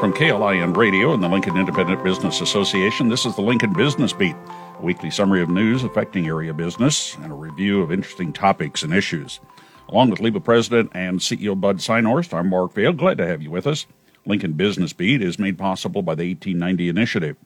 From 0.00 0.12
KLIN 0.12 0.76
Radio 0.76 1.12
and 1.12 1.22
the 1.22 1.28
Lincoln 1.28 1.56
Independent 1.56 2.04
Business 2.04 2.40
Association, 2.40 3.08
this 3.08 3.26
is 3.26 3.34
the 3.34 3.42
Lincoln 3.42 3.72
Business 3.72 4.12
Beat, 4.12 4.36
a 4.78 4.80
weekly 4.80 5.10
summary 5.10 5.42
of 5.42 5.48
news 5.48 5.82
affecting 5.82 6.28
area 6.28 6.54
business 6.54 7.16
and 7.16 7.32
a 7.32 7.34
review 7.34 7.82
of 7.82 7.90
interesting 7.90 8.32
topics 8.32 8.84
and 8.84 8.94
issues. 8.94 9.40
Along 9.88 10.08
with 10.08 10.20
LIBA 10.20 10.44
President 10.44 10.92
and 10.94 11.18
CEO 11.18 11.60
Bud 11.60 11.78
Synhorst, 11.78 12.32
I'm 12.32 12.48
Mark 12.48 12.74
Vail. 12.74 12.92
Glad 12.92 13.18
to 13.18 13.26
have 13.26 13.42
you 13.42 13.50
with 13.50 13.66
us. 13.66 13.86
Lincoln 14.24 14.52
Business 14.52 14.92
Beat 14.92 15.20
is 15.20 15.38
made 15.38 15.58
possible 15.58 16.02
by 16.02 16.14
the 16.14 16.28
1890 16.28 16.88
Initiative. 16.88 17.36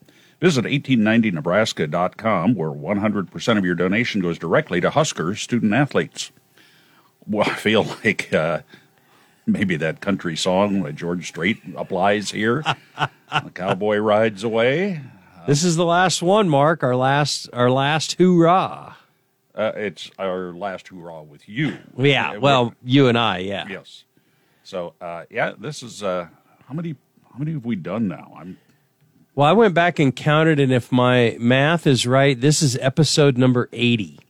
Visit 0.41 0.65
1890nebraska.com, 0.65 2.55
where 2.55 2.71
100% 2.71 3.59
of 3.59 3.65
your 3.65 3.75
donation 3.75 4.21
goes 4.21 4.39
directly 4.39 4.81
to 4.81 4.91
Husker 4.91 5.35
student 5.37 5.73
athletes. 5.73 6.33
Well, 7.27 7.49
I 7.49 7.55
feel 7.55 7.85
like 8.05 8.35
uh, 8.35 8.61
maybe 9.47 9.77
that 9.77 10.01
country 10.01 10.37
song 10.37 10.83
by 10.83 10.93
George 10.93 11.29
Strait 11.29 11.61
applies 11.77 12.31
here. 12.31 12.63
the 12.97 13.51
cowboy 13.55 13.99
rides 13.99 14.45
away. 14.45 15.01
This 15.47 15.65
is 15.65 15.77
the 15.77 15.85
last 15.85 16.23
one, 16.23 16.49
Mark. 16.49 16.83
Our 16.83 16.95
last, 16.95 17.49
our 17.53 17.71
last 17.71 18.13
hoorah. 18.19 18.97
Uh, 19.55 19.73
it's 19.77 20.11
our 20.19 20.53
last 20.53 20.89
hoorah 20.89 21.23
with 21.25 21.49
you. 21.49 21.79
Yeah, 21.97 22.39
well, 22.39 22.75
you 22.85 23.09
and 23.09 23.19
I, 23.19 23.39
yeah. 23.39 23.67
yes. 23.69 24.05
So, 24.63 24.95
uh, 25.01 25.25
yeah, 25.31 25.53
this 25.59 25.83
is 25.83 26.03
uh, 26.03 26.29
how 26.67 26.75
many? 26.75 26.95
How 27.33 27.39
many 27.39 27.53
have 27.53 27.65
we 27.65 27.77
done 27.77 28.09
now? 28.09 28.35
I'm 28.39 28.59
Well, 29.35 29.49
I 29.49 29.53
went 29.53 29.75
back 29.75 29.99
and 29.99 30.15
counted, 30.15 30.61
and 30.61 30.73
if 30.73 30.93
my 30.93 31.37
math 31.41 31.87
is 31.87 32.07
right, 32.07 32.41
this 32.41 32.63
is 32.63 32.77
episode 32.79 33.37
number 33.37 33.69
80. 33.73 34.21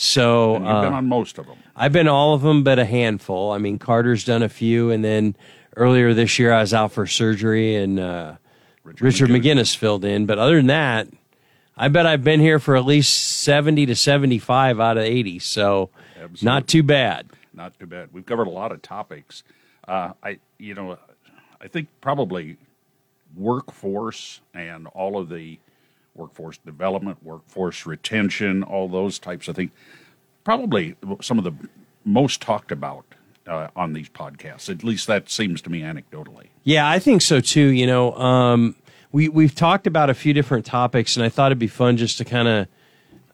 So 0.00 0.54
and 0.54 0.64
you've 0.64 0.82
been 0.82 0.92
uh, 0.92 0.98
on 0.98 1.08
most 1.08 1.38
of 1.38 1.46
them. 1.46 1.56
I've 1.74 1.92
been 1.92 2.06
all 2.06 2.32
of 2.32 2.42
them, 2.42 2.62
but 2.62 2.78
a 2.78 2.84
handful. 2.84 3.50
I 3.50 3.58
mean, 3.58 3.80
Carter's 3.80 4.22
done 4.24 4.44
a 4.44 4.48
few, 4.48 4.92
and 4.92 5.04
then 5.04 5.34
earlier 5.74 6.14
this 6.14 6.38
year 6.38 6.52
I 6.52 6.60
was 6.60 6.72
out 6.72 6.92
for 6.92 7.04
surgery, 7.04 7.74
and 7.74 7.98
uh, 7.98 8.36
Richard, 8.84 9.28
McGinnis 9.28 9.74
filled 9.74 10.04
in. 10.04 10.24
But 10.24 10.38
other 10.38 10.54
than 10.54 10.68
that, 10.68 11.08
I 11.76 11.88
bet 11.88 12.06
I've 12.06 12.22
been 12.22 12.38
here 12.38 12.60
for 12.60 12.76
at 12.76 12.84
least 12.84 13.42
70 13.42 13.86
to 13.86 13.96
75 13.96 14.78
out 14.78 14.98
of 14.98 15.02
80. 15.02 15.40
So 15.40 15.90
Absolutely. 16.14 16.46
not 16.46 16.68
too 16.68 16.84
bad. 16.84 17.30
Not 17.52 17.76
too 17.80 17.86
bad. 17.86 18.10
We've 18.12 18.24
covered 18.24 18.46
a 18.46 18.50
lot 18.50 18.70
of 18.70 18.80
topics. 18.82 19.42
Uh, 19.88 20.12
I, 20.22 20.38
you 20.58 20.74
know, 20.74 20.96
I 21.60 21.66
think 21.66 21.88
probably 22.00 22.56
workforce 23.36 24.42
and 24.54 24.86
all 24.86 25.18
of 25.18 25.28
the 25.28 25.58
workforce 26.18 26.58
development, 26.58 27.22
workforce 27.22 27.86
retention, 27.86 28.62
all 28.62 28.88
those 28.88 29.18
types 29.18 29.48
of 29.48 29.56
things, 29.56 29.70
probably 30.44 30.96
some 31.20 31.38
of 31.38 31.44
the 31.44 31.52
most 32.04 32.40
talked 32.40 32.72
about 32.72 33.04
uh, 33.46 33.68
on 33.76 33.92
these 33.92 34.08
podcasts. 34.08 34.68
At 34.68 34.84
least 34.84 35.06
that 35.06 35.30
seems 35.30 35.62
to 35.62 35.70
me 35.70 35.80
anecdotally. 35.80 36.48
Yeah, 36.64 36.88
I 36.88 36.98
think 36.98 37.22
so 37.22 37.40
too. 37.40 37.68
You 37.68 37.86
know, 37.86 38.12
um, 38.14 38.74
we 39.12 39.28
we've 39.28 39.54
talked 39.54 39.86
about 39.86 40.10
a 40.10 40.14
few 40.14 40.32
different 40.34 40.66
topics, 40.66 41.16
and 41.16 41.24
I 41.24 41.28
thought 41.28 41.46
it'd 41.46 41.58
be 41.58 41.66
fun 41.66 41.96
just 41.96 42.18
to 42.18 42.24
kind 42.24 42.48
of, 42.48 42.68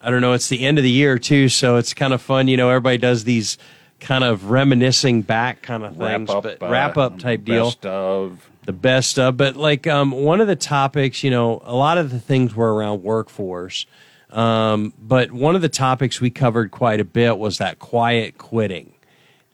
I 0.01 0.11
don't 0.11 0.21
know, 0.21 0.33
it's 0.33 0.49
the 0.49 0.65
end 0.65 0.79
of 0.79 0.85
the 0.85 0.91
year 0.91 1.19
too, 1.19 1.49
so 1.49 1.77
it's 1.77 1.95
kind 1.95 2.13
of 2.13 2.23
fun. 2.23 2.49
You 2.49 2.57
know, 2.57 2.69
everybody 2.69 2.99
does 2.99 3.25
these 3.25 3.59
kind 4.01 4.23
of 4.23 4.51
reminiscing 4.51 5.23
back 5.23 5.63
kind 5.63 5.83
of 5.83 5.97
things, 5.97 6.29
wrap 6.29 6.31
up, 6.31 6.43
but 6.43 6.63
uh, 6.63 6.69
wrap 6.69 6.97
up 6.97 7.19
type 7.19 7.45
deal. 7.45 7.67
Best 7.67 7.87
of 7.87 8.51
the 8.67 8.73
best 8.73 9.19
of. 9.19 9.37
But 9.37 9.57
like 9.57 9.87
um, 9.87 10.11
one 10.11 10.41
of 10.41 10.47
the 10.47 10.57
topics, 10.57 11.23
you 11.23 11.31
know, 11.31 11.63
a 11.65 11.75
lot 11.75 11.99
of 11.99 12.11
the 12.11 12.21
things 12.21 12.55
were 12.55 12.75
around 12.75 13.03
workforce. 13.03 13.87
Um, 14.31 14.93
but 14.99 15.31
one 15.31 15.55
of 15.55 15.63
the 15.63 15.69
topics 15.69 16.21
we 16.21 16.31
covered 16.31 16.71
quite 16.71 17.01
a 17.01 17.05
bit 17.05 17.39
was 17.39 17.59
that 17.59 17.79
quiet 17.79 18.37
quitting. 18.39 18.95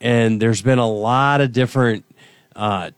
And 0.01 0.41
there's 0.41 0.63
been 0.63 0.79
a 0.79 0.89
lot 0.89 1.43
of 1.43 1.53
different 1.53 2.05
uh, 2.57 2.93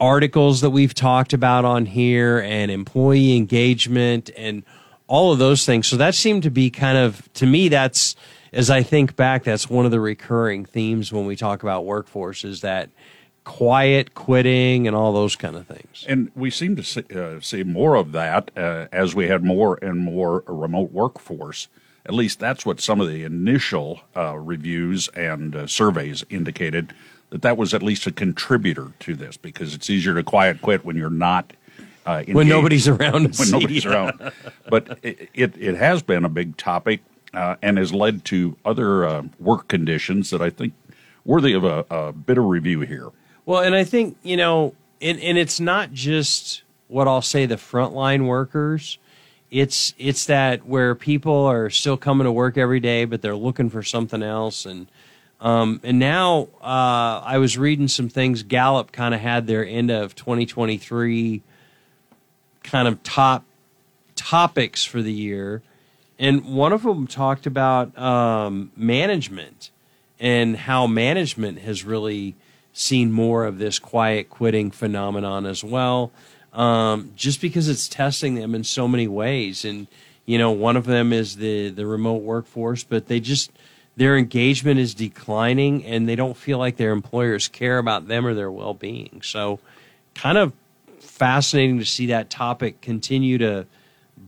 articles 0.00 0.60
that 0.62 0.70
we've 0.70 0.94
talked 0.94 1.32
about 1.32 1.64
on 1.64 1.86
here 1.86 2.40
and 2.40 2.70
employee 2.70 3.36
engagement 3.36 4.30
and 4.36 4.64
all 5.06 5.32
of 5.32 5.38
those 5.38 5.64
things. 5.64 5.86
So 5.86 5.96
that 5.96 6.14
seemed 6.14 6.42
to 6.42 6.50
be 6.50 6.70
kind 6.70 6.98
of, 6.98 7.32
to 7.34 7.46
me, 7.46 7.68
that's, 7.68 8.16
as 8.52 8.70
I 8.70 8.82
think 8.82 9.14
back, 9.14 9.44
that's 9.44 9.70
one 9.70 9.84
of 9.84 9.90
the 9.90 10.00
recurring 10.00 10.64
themes 10.64 11.12
when 11.12 11.26
we 11.26 11.36
talk 11.36 11.62
about 11.62 11.84
workforce 11.84 12.44
is 12.44 12.62
that 12.62 12.90
quiet 13.48 14.12
quitting 14.12 14.86
and 14.86 14.94
all 14.94 15.10
those 15.10 15.34
kind 15.34 15.56
of 15.56 15.66
things. 15.66 16.04
And 16.06 16.30
we 16.36 16.50
seem 16.50 16.76
to 16.76 16.82
see, 16.82 17.02
uh, 17.16 17.40
see 17.40 17.62
more 17.64 17.94
of 17.94 18.12
that 18.12 18.50
uh, 18.54 18.88
as 18.92 19.14
we 19.14 19.28
had 19.28 19.42
more 19.42 19.78
and 19.80 20.00
more 20.00 20.44
remote 20.46 20.92
workforce. 20.92 21.68
At 22.04 22.12
least 22.12 22.40
that's 22.40 22.66
what 22.66 22.78
some 22.78 23.00
of 23.00 23.08
the 23.08 23.24
initial 23.24 24.02
uh, 24.14 24.36
reviews 24.36 25.08
and 25.08 25.56
uh, 25.56 25.66
surveys 25.66 26.24
indicated 26.28 26.92
that 27.30 27.40
that 27.40 27.56
was 27.56 27.72
at 27.72 27.82
least 27.82 28.06
a 28.06 28.12
contributor 28.12 28.92
to 29.00 29.14
this 29.14 29.38
because 29.38 29.72
it's 29.74 29.88
easier 29.88 30.14
to 30.14 30.22
quiet 30.22 30.60
quit 30.60 30.84
when 30.84 30.96
you're 30.96 31.08
not. 31.08 31.54
Uh, 32.04 32.24
When 32.28 32.48
nobody's 32.48 32.86
around 32.86 33.34
when 33.38 33.50
nobody's 33.50 33.86
around. 33.86 34.30
But 34.68 34.98
it, 35.02 35.30
it, 35.32 35.54
it 35.58 35.74
has 35.76 36.02
been 36.02 36.26
a 36.26 36.28
big 36.28 36.58
topic 36.58 37.00
uh, 37.32 37.56
and 37.62 37.78
has 37.78 37.94
led 37.94 38.26
to 38.26 38.58
other 38.66 39.06
uh, 39.06 39.22
work 39.38 39.68
conditions 39.68 40.28
that 40.30 40.42
I 40.42 40.50
think 40.50 40.74
worthy 41.24 41.54
of 41.54 41.64
a, 41.64 41.86
a 41.90 42.12
bit 42.12 42.36
of 42.36 42.44
review 42.44 42.80
here. 42.80 43.08
Well, 43.48 43.62
and 43.62 43.74
I 43.74 43.82
think, 43.82 44.18
you 44.22 44.36
know, 44.36 44.74
and, 45.00 45.18
and 45.20 45.38
it's 45.38 45.58
not 45.58 45.90
just 45.90 46.64
what 46.88 47.08
I'll 47.08 47.22
say 47.22 47.46
the 47.46 47.54
frontline 47.54 48.26
workers. 48.26 48.98
It's 49.50 49.94
it's 49.96 50.26
that 50.26 50.66
where 50.66 50.94
people 50.94 51.46
are 51.46 51.70
still 51.70 51.96
coming 51.96 52.26
to 52.26 52.30
work 52.30 52.58
every 52.58 52.78
day, 52.78 53.06
but 53.06 53.22
they're 53.22 53.34
looking 53.34 53.70
for 53.70 53.82
something 53.82 54.22
else. 54.22 54.66
And 54.66 54.86
um, 55.40 55.80
and 55.82 55.98
now 55.98 56.48
uh, 56.60 57.22
I 57.24 57.38
was 57.38 57.56
reading 57.56 57.88
some 57.88 58.10
things. 58.10 58.42
Gallup 58.42 58.92
kind 58.92 59.14
of 59.14 59.22
had 59.22 59.46
their 59.46 59.64
end 59.64 59.90
of 59.90 60.14
2023 60.14 61.40
kind 62.64 62.86
of 62.86 63.02
top 63.02 63.44
topics 64.14 64.84
for 64.84 65.00
the 65.00 65.12
year, 65.12 65.62
and 66.18 66.44
one 66.44 66.74
of 66.74 66.82
them 66.82 67.06
talked 67.06 67.46
about 67.46 67.96
um, 67.96 68.72
management 68.76 69.70
and 70.20 70.54
how 70.54 70.86
management 70.86 71.60
has 71.60 71.82
really 71.82 72.36
seen 72.78 73.10
more 73.10 73.44
of 73.44 73.58
this 73.58 73.78
quiet 73.78 74.30
quitting 74.30 74.70
phenomenon 74.70 75.46
as 75.46 75.64
well. 75.64 76.12
Um, 76.52 77.12
just 77.16 77.40
because 77.40 77.68
it's 77.68 77.88
testing 77.88 78.36
them 78.36 78.54
in 78.54 78.64
so 78.64 78.86
many 78.86 79.08
ways, 79.08 79.64
and 79.64 79.86
you 80.24 80.38
know, 80.38 80.50
one 80.50 80.76
of 80.76 80.86
them 80.86 81.12
is 81.12 81.36
the 81.36 81.70
the 81.70 81.86
remote 81.86 82.22
workforce, 82.22 82.84
but 82.84 83.08
they 83.08 83.20
just 83.20 83.50
their 83.96 84.16
engagement 84.16 84.78
is 84.78 84.94
declining, 84.94 85.84
and 85.84 86.08
they 86.08 86.16
don't 86.16 86.36
feel 86.36 86.58
like 86.58 86.76
their 86.76 86.92
employers 86.92 87.48
care 87.48 87.78
about 87.78 88.06
them 88.08 88.24
or 88.24 88.32
their 88.32 88.50
well 88.50 88.74
being. 88.74 89.20
So, 89.22 89.58
kind 90.14 90.38
of 90.38 90.52
fascinating 91.00 91.80
to 91.80 91.84
see 91.84 92.06
that 92.06 92.30
topic 92.30 92.80
continue 92.80 93.38
to 93.38 93.66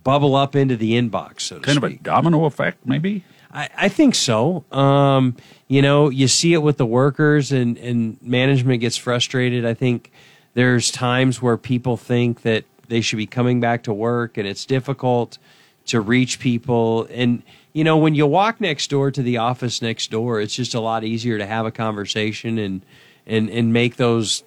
bubble 0.02 0.34
up 0.34 0.56
into 0.56 0.76
the 0.76 0.92
inbox. 0.92 1.42
So 1.42 1.60
Kind 1.60 1.78
of 1.78 1.84
a 1.84 1.94
domino 1.94 2.44
effect, 2.44 2.84
maybe? 2.84 3.24
I, 3.52 3.68
I 3.76 3.88
think 3.88 4.14
so. 4.14 4.64
Um, 4.70 5.36
you 5.68 5.82
know, 5.82 6.08
you 6.08 6.28
see 6.28 6.52
it 6.52 6.62
with 6.62 6.76
the 6.76 6.86
workers, 6.86 7.52
and, 7.52 7.76
and 7.78 8.20
management 8.22 8.80
gets 8.80 8.96
frustrated. 8.96 9.64
I 9.64 9.74
think 9.74 10.10
there's 10.54 10.90
times 10.90 11.40
where 11.40 11.56
people 11.56 11.96
think 11.96 12.42
that 12.42 12.64
they 12.88 13.00
should 13.00 13.16
be 13.16 13.26
coming 13.26 13.60
back 13.60 13.84
to 13.84 13.92
work, 13.92 14.36
and 14.36 14.46
it's 14.46 14.64
difficult 14.64 15.38
to 15.86 16.00
reach 16.00 16.38
people. 16.38 17.06
And, 17.10 17.42
you 17.72 17.84
know, 17.84 17.96
when 17.96 18.14
you 18.14 18.26
walk 18.26 18.60
next 18.60 18.90
door 18.90 19.10
to 19.10 19.22
the 19.22 19.38
office 19.38 19.80
next 19.80 20.10
door, 20.10 20.40
it's 20.40 20.54
just 20.54 20.74
a 20.74 20.80
lot 20.80 21.04
easier 21.04 21.38
to 21.38 21.46
have 21.46 21.66
a 21.66 21.70
conversation 21.70 22.58
and, 22.58 22.82
and, 23.26 23.48
and 23.48 23.72
make 23.72 23.96
those 23.96 24.44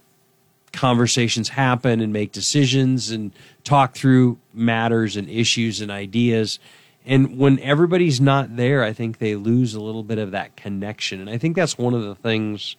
conversations 0.72 1.50
happen 1.50 2.02
and 2.02 2.12
make 2.12 2.32
decisions 2.32 3.12
and 3.12 3.32
talk 3.64 3.96
through 3.96 4.38
matters 4.54 5.16
and 5.16 5.30
issues 5.30 5.82
and 5.82 5.92
ideas. 5.92 6.60
And 7.06 7.38
when 7.38 7.60
everybody's 7.60 8.22
not 8.22 8.56
there, 8.56 8.84
I 8.84 8.94
think 8.94 9.18
they 9.18 9.36
lose 9.36 9.74
a 9.74 9.82
little 9.82 10.04
bit 10.04 10.18
of 10.18 10.32
that 10.32 10.56
connection. 10.56 11.20
And 11.20 11.30
I 11.30 11.38
think 11.38 11.56
that's 11.56 11.78
one 11.78 11.94
of 11.94 12.04
the 12.04 12.16
things 12.16 12.76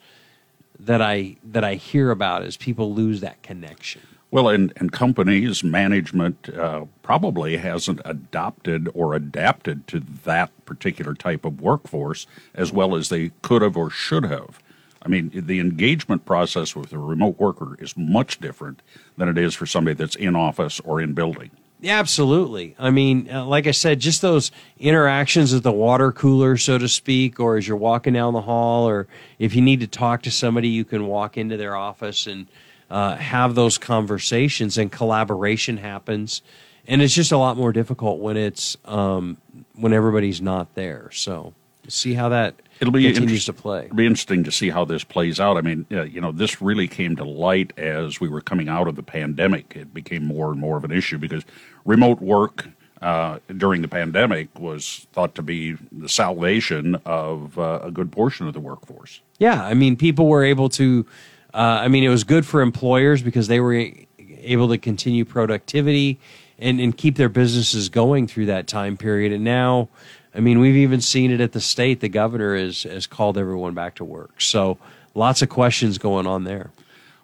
that 0.78 1.02
I 1.02 1.36
that 1.44 1.64
I 1.64 1.74
hear 1.74 2.10
about 2.10 2.42
is 2.42 2.56
people 2.56 2.94
lose 2.94 3.20
that 3.20 3.42
connection. 3.42 4.02
Well, 4.30 4.48
and, 4.48 4.72
and 4.76 4.90
companies, 4.90 5.62
management 5.62 6.48
uh, 6.52 6.86
probably 7.02 7.58
hasn't 7.58 8.00
adopted 8.04 8.88
or 8.92 9.14
adapted 9.14 9.86
to 9.86 10.00
that 10.24 10.50
particular 10.64 11.14
type 11.14 11.44
of 11.44 11.60
workforce 11.60 12.26
as 12.52 12.72
well 12.72 12.96
as 12.96 13.10
they 13.10 13.30
could 13.42 13.62
have 13.62 13.76
or 13.76 13.90
should 13.90 14.24
have. 14.24 14.58
I 15.00 15.08
mean, 15.08 15.30
the 15.32 15.60
engagement 15.60 16.24
process 16.24 16.74
with 16.74 16.92
a 16.92 16.98
remote 16.98 17.38
worker 17.38 17.76
is 17.78 17.96
much 17.96 18.40
different 18.40 18.82
than 19.16 19.28
it 19.28 19.38
is 19.38 19.54
for 19.54 19.66
somebody 19.66 19.94
that's 19.94 20.16
in 20.16 20.34
office 20.34 20.80
or 20.80 21.00
in 21.00 21.12
building. 21.12 21.52
Yeah, 21.84 21.98
absolutely. 21.98 22.74
I 22.78 22.88
mean, 22.88 23.28
uh, 23.30 23.44
like 23.44 23.66
I 23.66 23.72
said, 23.72 24.00
just 24.00 24.22
those 24.22 24.50
interactions 24.78 25.52
at 25.52 25.62
the 25.62 25.70
water 25.70 26.12
cooler, 26.12 26.56
so 26.56 26.78
to 26.78 26.88
speak, 26.88 27.38
or 27.38 27.58
as 27.58 27.68
you're 27.68 27.76
walking 27.76 28.14
down 28.14 28.32
the 28.32 28.40
hall, 28.40 28.88
or 28.88 29.06
if 29.38 29.54
you 29.54 29.60
need 29.60 29.80
to 29.80 29.86
talk 29.86 30.22
to 30.22 30.30
somebody, 30.30 30.68
you 30.68 30.86
can 30.86 31.06
walk 31.06 31.36
into 31.36 31.58
their 31.58 31.76
office 31.76 32.26
and 32.26 32.46
uh, 32.90 33.16
have 33.16 33.54
those 33.54 33.76
conversations, 33.76 34.78
and 34.78 34.90
collaboration 34.90 35.76
happens. 35.76 36.40
And 36.88 37.02
it's 37.02 37.12
just 37.12 37.32
a 37.32 37.36
lot 37.36 37.58
more 37.58 37.70
difficult 37.70 38.18
when 38.18 38.38
it's 38.38 38.78
um, 38.86 39.36
when 39.74 39.92
everybody's 39.92 40.40
not 40.40 40.74
there. 40.74 41.10
So 41.12 41.52
see 41.86 42.14
how 42.14 42.30
that 42.30 42.54
It'll 42.88 42.92
be 42.92 43.04
continues 43.04 43.46
to 43.46 43.52
play. 43.52 43.86
It'll 43.86 43.96
be 43.96 44.06
interesting 44.06 44.44
to 44.44 44.52
see 44.52 44.70
how 44.70 44.84
this 44.84 45.04
plays 45.04 45.40
out. 45.40 45.56
I 45.56 45.62
mean, 45.62 45.86
uh, 45.90 46.02
you 46.02 46.20
know, 46.20 46.32
this 46.32 46.60
really 46.60 46.86
came 46.86 47.16
to 47.16 47.24
light 47.24 47.72
as 47.78 48.20
we 48.20 48.28
were 48.28 48.40
coming 48.40 48.68
out 48.68 48.88
of 48.88 48.96
the 48.96 49.02
pandemic. 49.02 49.74
It 49.74 49.94
became 49.94 50.24
more 50.24 50.50
and 50.50 50.60
more 50.60 50.76
of 50.76 50.84
an 50.84 50.92
issue 50.92 51.18
because 51.18 51.44
remote 51.84 52.20
work 52.20 52.68
uh, 53.00 53.38
during 53.56 53.82
the 53.82 53.88
pandemic 53.88 54.58
was 54.58 55.06
thought 55.12 55.34
to 55.34 55.42
be 55.42 55.76
the 55.92 56.08
salvation 56.08 56.94
of 57.04 57.58
uh, 57.58 57.80
a 57.82 57.90
good 57.90 58.12
portion 58.12 58.46
of 58.46 58.54
the 58.54 58.60
workforce. 58.60 59.20
Yeah, 59.38 59.64
I 59.64 59.74
mean, 59.74 59.96
people 59.96 60.26
were 60.26 60.44
able 60.44 60.68
to. 60.70 61.06
Uh, 61.52 61.80
I 61.82 61.88
mean, 61.88 62.02
it 62.02 62.08
was 62.08 62.24
good 62.24 62.44
for 62.44 62.60
employers 62.62 63.22
because 63.22 63.48
they 63.48 63.60
were 63.60 63.90
able 64.18 64.68
to 64.68 64.78
continue 64.78 65.24
productivity 65.24 66.18
and, 66.58 66.80
and 66.80 66.96
keep 66.96 67.16
their 67.16 67.28
businesses 67.28 67.88
going 67.88 68.26
through 68.26 68.46
that 68.46 68.66
time 68.66 68.96
period. 68.96 69.32
And 69.32 69.44
now, 69.44 69.88
I 70.34 70.40
mean, 70.40 70.58
we've 70.58 70.76
even 70.76 71.00
seen 71.00 71.30
it 71.30 71.40
at 71.40 71.52
the 71.52 71.60
state. 71.60 72.00
The 72.00 72.08
governor 72.08 72.56
has, 72.56 72.82
has 72.82 73.06
called 73.06 73.38
everyone 73.38 73.74
back 73.74 73.94
to 73.96 74.04
work. 74.04 74.40
So 74.40 74.78
lots 75.14 75.42
of 75.42 75.48
questions 75.48 75.98
going 75.98 76.26
on 76.26 76.44
there. 76.44 76.72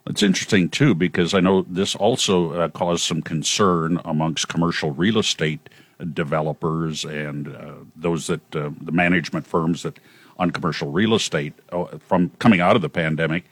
It's 0.07 0.23
interesting, 0.23 0.69
too, 0.69 0.95
because 0.95 1.35
I 1.35 1.41
know 1.41 1.63
this 1.69 1.95
also 1.95 2.53
uh, 2.53 2.69
caused 2.69 3.03
some 3.03 3.21
concern 3.21 4.01
amongst 4.05 4.49
commercial 4.49 4.93
real 4.93 5.19
estate 5.19 5.69
developers 6.15 7.05
and 7.05 7.49
uh, 7.55 7.75
those 7.95 8.27
that 8.29 8.57
uh, 8.57 8.71
the 8.81 8.93
management 8.93 9.47
firms 9.47 9.83
that 9.83 9.99
on 10.39 10.51
commercial 10.51 10.91
real 10.91 11.15
estate 11.15 11.53
uh, 11.71 11.85
from 11.99 12.31
coming 12.39 12.61
out 12.61 12.77
of 12.77 12.83
the 12.83 12.89
pandemic 12.89 13.45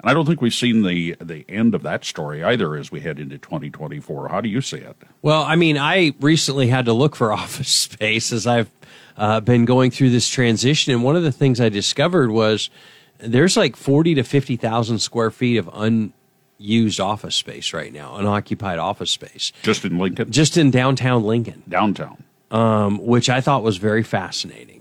and 0.00 0.10
I 0.10 0.14
don't 0.14 0.26
think 0.26 0.40
we've 0.40 0.54
seen 0.54 0.82
the 0.82 1.16
the 1.20 1.44
end 1.48 1.74
of 1.74 1.82
that 1.82 2.04
story 2.04 2.42
either 2.42 2.76
as 2.76 2.90
we 2.90 3.00
head 3.00 3.18
into 3.18 3.38
2024. 3.38 4.28
How 4.28 4.40
do 4.40 4.48
you 4.48 4.60
see 4.60 4.78
it? 4.78 4.96
Well, 5.22 5.42
I 5.42 5.56
mean, 5.56 5.76
I 5.76 6.14
recently 6.20 6.68
had 6.68 6.86
to 6.86 6.92
look 6.92 7.16
for 7.16 7.32
office 7.32 7.68
space 7.68 8.32
as 8.32 8.46
I've 8.46 8.70
uh, 9.16 9.40
been 9.40 9.64
going 9.64 9.90
through 9.90 10.10
this 10.10 10.28
transition, 10.28 10.92
and 10.92 11.04
one 11.04 11.16
of 11.16 11.22
the 11.22 11.32
things 11.32 11.60
I 11.60 11.68
discovered 11.68 12.30
was 12.30 12.70
there's 13.18 13.56
like 13.56 13.76
40 13.76 14.14
to 14.14 14.22
50 14.22 14.56
thousand 14.56 14.98
square 15.00 15.30
feet 15.30 15.58
of 15.58 15.68
unused 15.74 17.00
office 17.00 17.36
space 17.36 17.74
right 17.74 17.92
now, 17.92 18.16
unoccupied 18.16 18.78
office 18.78 19.10
space, 19.10 19.52
just 19.62 19.84
in 19.84 19.98
Lincoln, 19.98 20.30
just 20.30 20.56
in 20.56 20.70
downtown 20.70 21.24
Lincoln, 21.24 21.62
downtown, 21.68 22.22
um, 22.50 23.04
which 23.04 23.28
I 23.28 23.42
thought 23.42 23.62
was 23.62 23.76
very 23.76 24.02
fascinating. 24.02 24.79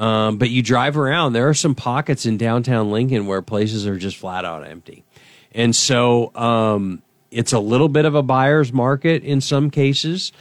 Um, 0.00 0.38
but 0.38 0.48
you 0.48 0.62
drive 0.62 0.96
around, 0.96 1.34
there 1.34 1.46
are 1.50 1.54
some 1.54 1.74
pockets 1.74 2.24
in 2.24 2.38
downtown 2.38 2.90
Lincoln 2.90 3.26
where 3.26 3.42
places 3.42 3.86
are 3.86 3.98
just 3.98 4.16
flat 4.16 4.46
out 4.46 4.66
empty. 4.66 5.04
And 5.52 5.76
so 5.76 6.34
um, 6.34 7.02
it's 7.30 7.52
a 7.52 7.58
little 7.58 7.90
bit 7.90 8.06
of 8.06 8.14
a 8.14 8.22
buyer's 8.22 8.72
market 8.72 9.22
in 9.22 9.42
some 9.42 9.70
cases. 9.70 10.32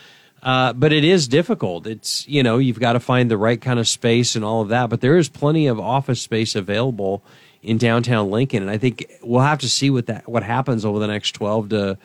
Uh, 0.41 0.71
but 0.71 0.93
it 0.93 1.03
is 1.03 1.27
difficult. 1.27 1.85
It's, 1.85 2.25
you 2.25 2.41
know, 2.41 2.57
you've 2.57 2.79
got 2.79 2.93
to 2.93 3.01
find 3.01 3.29
the 3.29 3.37
right 3.37 3.59
kind 3.59 3.79
of 3.79 3.87
space 3.89 4.37
and 4.37 4.45
all 4.45 4.61
of 4.61 4.69
that. 4.69 4.89
But 4.89 5.01
there 5.01 5.17
is 5.17 5.27
plenty 5.27 5.67
of 5.67 5.77
office 5.77 6.21
space 6.21 6.55
available 6.55 7.21
in 7.61 7.77
downtown 7.77 8.31
Lincoln. 8.31 8.61
And 8.61 8.71
I 8.71 8.77
think 8.77 9.11
we'll 9.21 9.41
have 9.41 9.59
to 9.59 9.67
see 9.67 9.89
what 9.89 10.05
that, 10.05 10.25
what 10.25 10.43
happens 10.43 10.85
over 10.85 10.99
the 10.99 11.07
next 11.07 11.33
12 11.33 11.67
to 11.69 11.97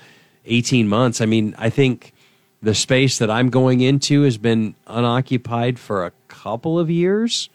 18 0.47 0.89
months. 0.89 1.21
I 1.21 1.27
mean, 1.27 1.55
I 1.57 1.71
think 1.71 2.13
the 2.65 2.75
space 2.75 3.19
that 3.19 3.31
I'm 3.31 3.51
going 3.51 3.83
into 3.83 4.23
has 4.23 4.39
been 4.39 4.75
unoccupied 4.87 5.79
for 5.79 6.07
a 6.07 6.13
couple 6.29 6.79
of 6.79 6.91
years. 6.91 7.51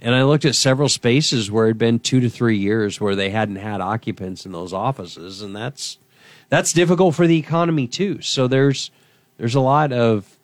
And 0.00 0.14
I 0.14 0.22
looked 0.22 0.44
at 0.44 0.54
several 0.54 0.88
spaces 0.88 1.50
where 1.50 1.66
it 1.66 1.70
had 1.70 1.78
been 1.78 1.98
two 1.98 2.20
to 2.20 2.30
three 2.30 2.56
years 2.56 3.00
where 3.00 3.16
they 3.16 3.30
hadn't 3.30 3.56
had 3.56 3.80
occupants 3.80 4.46
in 4.46 4.52
those 4.52 4.72
offices, 4.72 5.42
and 5.42 5.54
that's 5.54 5.98
that's 6.48 6.72
difficult 6.72 7.14
for 7.14 7.26
the 7.26 7.38
economy 7.38 7.86
too. 7.86 8.20
So 8.20 8.46
there's 8.46 8.90
there's 9.36 9.54
a 9.54 9.60
lot 9.60 9.92
of 9.92 10.38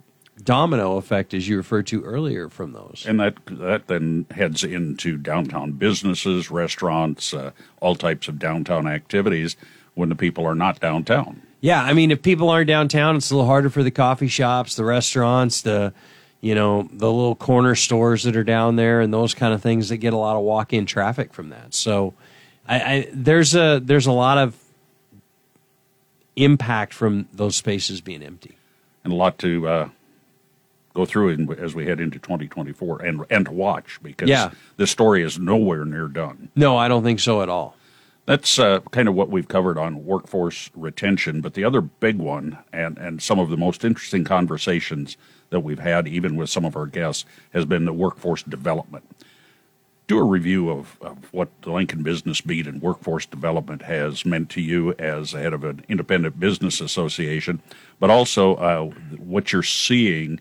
domino 0.44 0.96
effect, 0.96 1.34
as 1.34 1.48
you 1.48 1.56
referred 1.56 1.86
to 1.88 2.02
earlier, 2.04 2.48
from 2.48 2.72
those. 2.72 3.04
And 3.06 3.18
that 3.20 3.34
that 3.46 3.86
then 3.88 4.26
heads 4.30 4.62
into 4.62 5.16
downtown 5.16 5.72
businesses, 5.72 6.50
restaurants, 6.50 7.34
uh, 7.34 7.50
all 7.80 7.94
types 7.94 8.28
of 8.28 8.38
downtown 8.38 8.86
activities 8.86 9.56
when 9.94 10.08
the 10.08 10.14
people 10.16 10.46
are 10.46 10.54
not 10.54 10.78
downtown. 10.80 11.42
Yeah, 11.60 11.82
I 11.82 11.92
mean, 11.92 12.10
if 12.10 12.22
people 12.22 12.50
aren't 12.50 12.68
downtown, 12.68 13.16
it's 13.16 13.30
a 13.30 13.34
little 13.34 13.46
harder 13.46 13.70
for 13.70 13.82
the 13.82 13.90
coffee 13.90 14.28
shops, 14.28 14.76
the 14.76 14.84
restaurants, 14.84 15.62
the 15.62 15.92
you 16.40 16.54
know 16.54 16.88
the 16.92 17.10
little 17.10 17.34
corner 17.34 17.74
stores 17.74 18.22
that 18.22 18.36
are 18.36 18.44
down 18.44 18.76
there, 18.76 19.00
and 19.00 19.12
those 19.12 19.34
kind 19.34 19.52
of 19.52 19.60
things 19.60 19.88
that 19.88 19.96
get 19.96 20.12
a 20.12 20.16
lot 20.16 20.36
of 20.36 20.42
walk-in 20.42 20.86
traffic 20.86 21.32
from 21.32 21.48
that. 21.48 21.74
So, 21.74 22.14
I, 22.68 22.80
I 22.80 23.08
there's 23.12 23.56
a 23.56 23.80
there's 23.82 24.06
a 24.06 24.12
lot 24.12 24.38
of 24.38 24.56
impact 26.36 26.94
from 26.94 27.28
those 27.32 27.56
spaces 27.56 28.00
being 28.00 28.22
empty, 28.22 28.56
and 29.02 29.12
a 29.12 29.16
lot 29.16 29.38
to 29.38 29.68
uh, 29.68 29.88
go 30.94 31.04
through 31.04 31.30
in, 31.30 31.52
as 31.58 31.74
we 31.74 31.86
head 31.86 31.98
into 31.98 32.20
2024, 32.20 33.02
and 33.02 33.24
and 33.30 33.46
to 33.46 33.52
watch 33.52 33.98
because 34.00 34.28
yeah. 34.28 34.52
this 34.76 34.92
story 34.92 35.22
is 35.22 35.40
nowhere 35.40 35.84
near 35.84 36.06
done. 36.06 36.50
No, 36.54 36.76
I 36.76 36.86
don't 36.86 37.02
think 37.02 37.18
so 37.18 37.42
at 37.42 37.48
all. 37.48 37.74
That's 38.28 38.58
uh, 38.58 38.80
kind 38.90 39.08
of 39.08 39.14
what 39.14 39.30
we've 39.30 39.48
covered 39.48 39.78
on 39.78 40.04
workforce 40.04 40.68
retention. 40.74 41.40
But 41.40 41.54
the 41.54 41.64
other 41.64 41.80
big 41.80 42.18
one, 42.18 42.58
and, 42.74 42.98
and 42.98 43.22
some 43.22 43.38
of 43.38 43.48
the 43.48 43.56
most 43.56 43.86
interesting 43.86 44.22
conversations 44.22 45.16
that 45.48 45.60
we've 45.60 45.78
had, 45.78 46.06
even 46.06 46.36
with 46.36 46.50
some 46.50 46.66
of 46.66 46.76
our 46.76 46.84
guests, 46.84 47.24
has 47.54 47.64
been 47.64 47.86
the 47.86 47.92
workforce 47.94 48.42
development. 48.42 49.04
Do 50.08 50.18
a 50.18 50.24
review 50.24 50.68
of, 50.68 50.98
of 51.00 51.32
what 51.32 51.48
the 51.62 51.72
Lincoln 51.72 52.02
Business 52.02 52.42
Beat 52.42 52.66
and 52.66 52.82
workforce 52.82 53.24
development 53.24 53.80
has 53.80 54.26
meant 54.26 54.50
to 54.50 54.60
you 54.60 54.92
as 54.98 55.32
head 55.32 55.54
of 55.54 55.64
an 55.64 55.82
independent 55.88 56.38
business 56.38 56.82
association, 56.82 57.62
but 57.98 58.10
also 58.10 58.56
uh, 58.56 58.84
what 59.16 59.54
you're 59.54 59.62
seeing 59.62 60.38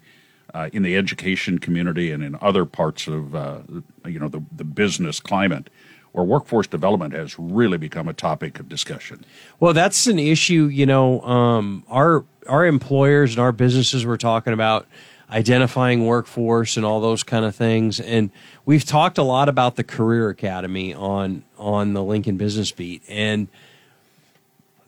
uh, 0.53 0.69
in 0.73 0.83
the 0.83 0.97
education 0.97 1.57
community 1.57 2.11
and 2.11 2.21
in 2.21 2.37
other 2.41 2.65
parts 2.65 3.07
of 3.07 3.33
uh, 3.33 3.59
you 4.05 4.19
know 4.19 4.27
the, 4.27 4.43
the 4.53 4.65
business 4.65 5.21
climate 5.21 5.69
where 6.11 6.23
workforce 6.23 6.67
development 6.67 7.13
has 7.13 7.37
really 7.37 7.77
become 7.77 8.07
a 8.07 8.13
topic 8.13 8.59
of 8.59 8.67
discussion. 8.69 9.23
Well, 9.59 9.73
that's 9.73 10.07
an 10.07 10.19
issue. 10.19 10.65
You 10.65 10.85
know, 10.85 11.21
um, 11.21 11.83
our 11.89 12.25
our 12.47 12.65
employers 12.65 13.31
and 13.31 13.39
our 13.39 13.51
businesses 13.51 14.05
were 14.05 14.17
talking 14.17 14.53
about 14.53 14.87
identifying 15.29 16.05
workforce 16.05 16.77
and 16.77 16.85
all 16.85 17.01
those 17.01 17.23
kind 17.23 17.43
of 17.43 17.55
things, 17.55 17.99
and 17.99 18.31
we've 18.65 18.85
talked 18.85 19.17
a 19.17 19.23
lot 19.23 19.49
about 19.49 19.75
the 19.75 19.83
career 19.83 20.29
academy 20.29 20.93
on 20.93 21.43
on 21.57 21.93
the 21.93 22.03
Lincoln 22.03 22.37
Business 22.37 22.71
Beat, 22.71 23.03
and 23.07 23.47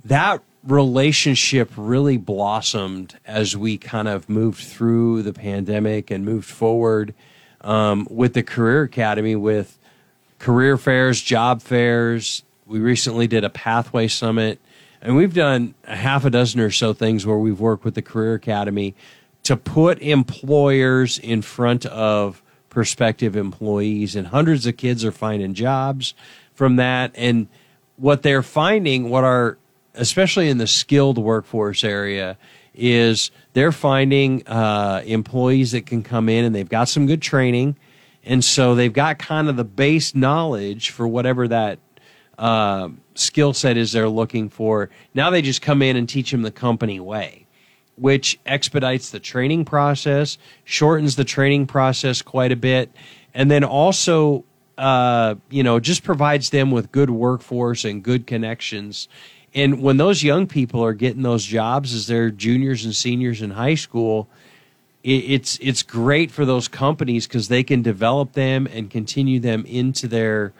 that 0.05 0.41
relationship 0.63 1.71
really 1.77 2.17
blossomed 2.17 3.17
as 3.25 3.55
we 3.55 3.77
kind 3.77 4.07
of 4.07 4.29
moved 4.29 4.59
through 4.59 5.23
the 5.23 5.33
pandemic 5.33 6.11
and 6.11 6.25
moved 6.25 6.49
forward 6.49 7.13
um, 7.61 8.07
with 8.09 8.33
the 8.33 8.43
career 8.43 8.83
academy 8.83 9.35
with 9.35 9.78
career 10.39 10.77
fairs, 10.77 11.21
job 11.21 11.61
fairs. 11.61 12.43
We 12.65 12.79
recently 12.79 13.27
did 13.27 13.43
a 13.43 13.49
pathway 13.49 14.07
summit, 14.07 14.59
and 15.01 15.15
we've 15.15 15.33
done 15.33 15.75
a 15.85 15.95
half 15.95 16.25
a 16.25 16.29
dozen 16.29 16.59
or 16.61 16.71
so 16.71 16.93
things 16.93 17.25
where 17.25 17.37
we've 17.37 17.59
worked 17.59 17.83
with 17.83 17.95
the 17.95 18.01
Career 18.01 18.33
Academy 18.33 18.95
to 19.43 19.57
put 19.57 19.99
employers 20.01 21.17
in 21.17 21.41
front 21.41 21.85
of 21.85 22.41
prospective 22.69 23.35
employees, 23.35 24.15
and 24.15 24.27
hundreds 24.27 24.65
of 24.65 24.77
kids 24.77 25.03
are 25.03 25.11
finding 25.11 25.53
jobs 25.53 26.13
from 26.53 26.75
that. 26.77 27.11
And 27.15 27.47
what 27.97 28.21
they're 28.21 28.43
finding, 28.43 29.09
what 29.09 29.23
are 29.23 29.57
especially 29.95 30.49
in 30.49 30.59
the 30.59 30.67
skilled 30.67 31.17
workforce 31.17 31.83
area, 31.83 32.37
is 32.75 33.31
they're 33.53 33.71
finding 33.71 34.47
uh, 34.47 35.01
employees 35.05 35.71
that 35.71 35.85
can 35.85 36.03
come 36.03 36.29
in 36.29 36.45
and 36.45 36.55
they've 36.55 36.69
got 36.69 36.87
some 36.87 37.07
good 37.07 37.21
training 37.21 37.75
and 38.23 38.43
so 38.43 38.75
they've 38.75 38.93
got 38.93 39.19
kind 39.19 39.49
of 39.49 39.55
the 39.55 39.63
base 39.63 40.13
knowledge 40.13 40.89
for 40.89 41.07
whatever 41.07 41.47
that 41.47 41.79
uh, 42.37 42.89
skill 43.15 43.53
set 43.53 43.77
is 43.77 43.91
they're 43.91 44.09
looking 44.09 44.49
for. 44.49 44.89
Now 45.13 45.29
they 45.29 45.41
just 45.41 45.61
come 45.61 45.81
in 45.81 45.95
and 45.95 46.07
teach 46.07 46.31
them 46.31 46.41
the 46.41 46.51
company 46.51 46.99
way, 46.99 47.45
which 47.95 48.39
expedites 48.45 49.09
the 49.09 49.19
training 49.19 49.65
process, 49.65 50.37
shortens 50.63 51.15
the 51.15 51.25
training 51.25 51.67
process 51.67 52.21
quite 52.21 52.51
a 52.51 52.55
bit, 52.55 52.91
and 53.33 53.51
then 53.51 53.63
also, 53.63 54.45
uh, 54.77 55.35
you 55.49 55.63
know, 55.63 55.79
just 55.79 56.03
provides 56.03 56.49
them 56.49 56.71
with 56.71 56.91
good 56.91 57.09
workforce 57.09 57.85
and 57.85 58.03
good 58.03 58.25
connections. 58.25 59.07
And 59.53 59.81
when 59.81 59.97
those 59.97 60.23
young 60.23 60.47
people 60.47 60.83
are 60.83 60.93
getting 60.93 61.23
those 61.23 61.43
jobs 61.43 61.93
as 61.93 62.07
they're 62.07 62.31
juniors 62.31 62.85
and 62.85 62.95
seniors 62.95 63.41
in 63.41 63.51
high 63.51 63.75
school, 63.75 64.29
it's 65.03 65.57
it's 65.61 65.81
great 65.81 66.29
for 66.29 66.45
those 66.45 66.67
companies 66.67 67.25
because 67.25 67.47
they 67.47 67.63
can 67.63 67.81
develop 67.81 68.33
them 68.33 68.67
and 68.67 68.89
continue 68.89 69.39
them 69.39 69.65
into 69.65 70.07
their 70.07 70.53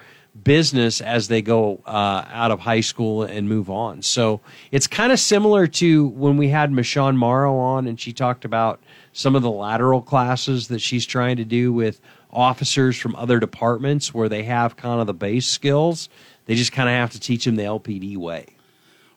business 0.44 1.02
as 1.02 1.28
they 1.28 1.42
go 1.42 1.82
uh, 1.86 2.24
out 2.30 2.52
of 2.52 2.60
high 2.60 2.80
school 2.80 3.24
and 3.24 3.50
move 3.50 3.70
on. 3.70 4.02
So 4.02 4.40
it's 4.72 4.88
kind 4.88 5.12
of 5.12 5.20
similar 5.20 5.68
to 5.68 6.08
when 6.08 6.38
we 6.38 6.50
had 6.50 6.72
Michon 6.72 7.18
Morrow 7.18 7.58
on 7.58 7.88
and 7.88 8.00
she 8.00 8.14
talked 8.14 8.46
about 8.46 8.80
some 9.12 9.36
of 9.36 9.42
the 9.42 9.52
lateral 9.52 10.02
classes 10.02 10.68
that 10.70 10.80
she's 10.80 11.06
trying 11.06 11.38
to 11.38 11.46
do 11.46 11.74
with 11.74 12.00
officers 12.32 12.98
from 12.98 13.16
other 13.16 13.40
departments 13.40 14.14
where 14.14 14.30
they 14.30 14.44
have 14.44 14.78
kind 14.78 15.02
of 15.02 15.08
the 15.08 15.14
base 15.14 15.48
skills. 15.48 16.10
They 16.46 16.56
just 16.56 16.72
kind 16.72 16.88
of 16.88 16.94
have 16.94 17.12
to 17.12 17.20
teach 17.20 17.46
them 17.46 17.56
the 17.56 17.64
LPD 17.64 18.18
way. 18.18 18.46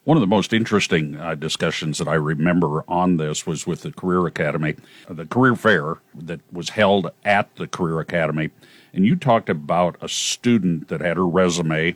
One 0.04 0.16
of 0.16 0.20
the 0.20 0.26
most 0.26 0.52
interesting 0.52 1.16
uh, 1.16 1.36
discussions 1.36 1.98
that 1.98 2.08
I 2.08 2.14
remember 2.14 2.84
on 2.88 3.18
this 3.18 3.46
was 3.46 3.68
with 3.68 3.82
the 3.82 3.92
Career 3.92 4.26
Academy, 4.26 4.74
the 5.08 5.26
career 5.26 5.54
fair 5.54 5.98
that 6.14 6.40
was 6.50 6.70
held 6.70 7.12
at 7.24 7.54
the 7.54 7.68
Career 7.68 8.00
Academy. 8.00 8.50
And 8.92 9.06
you 9.06 9.14
talked 9.14 9.48
about 9.48 9.96
a 10.00 10.08
student 10.08 10.88
that 10.88 11.00
had 11.00 11.16
her 11.16 11.26
resume, 11.26 11.94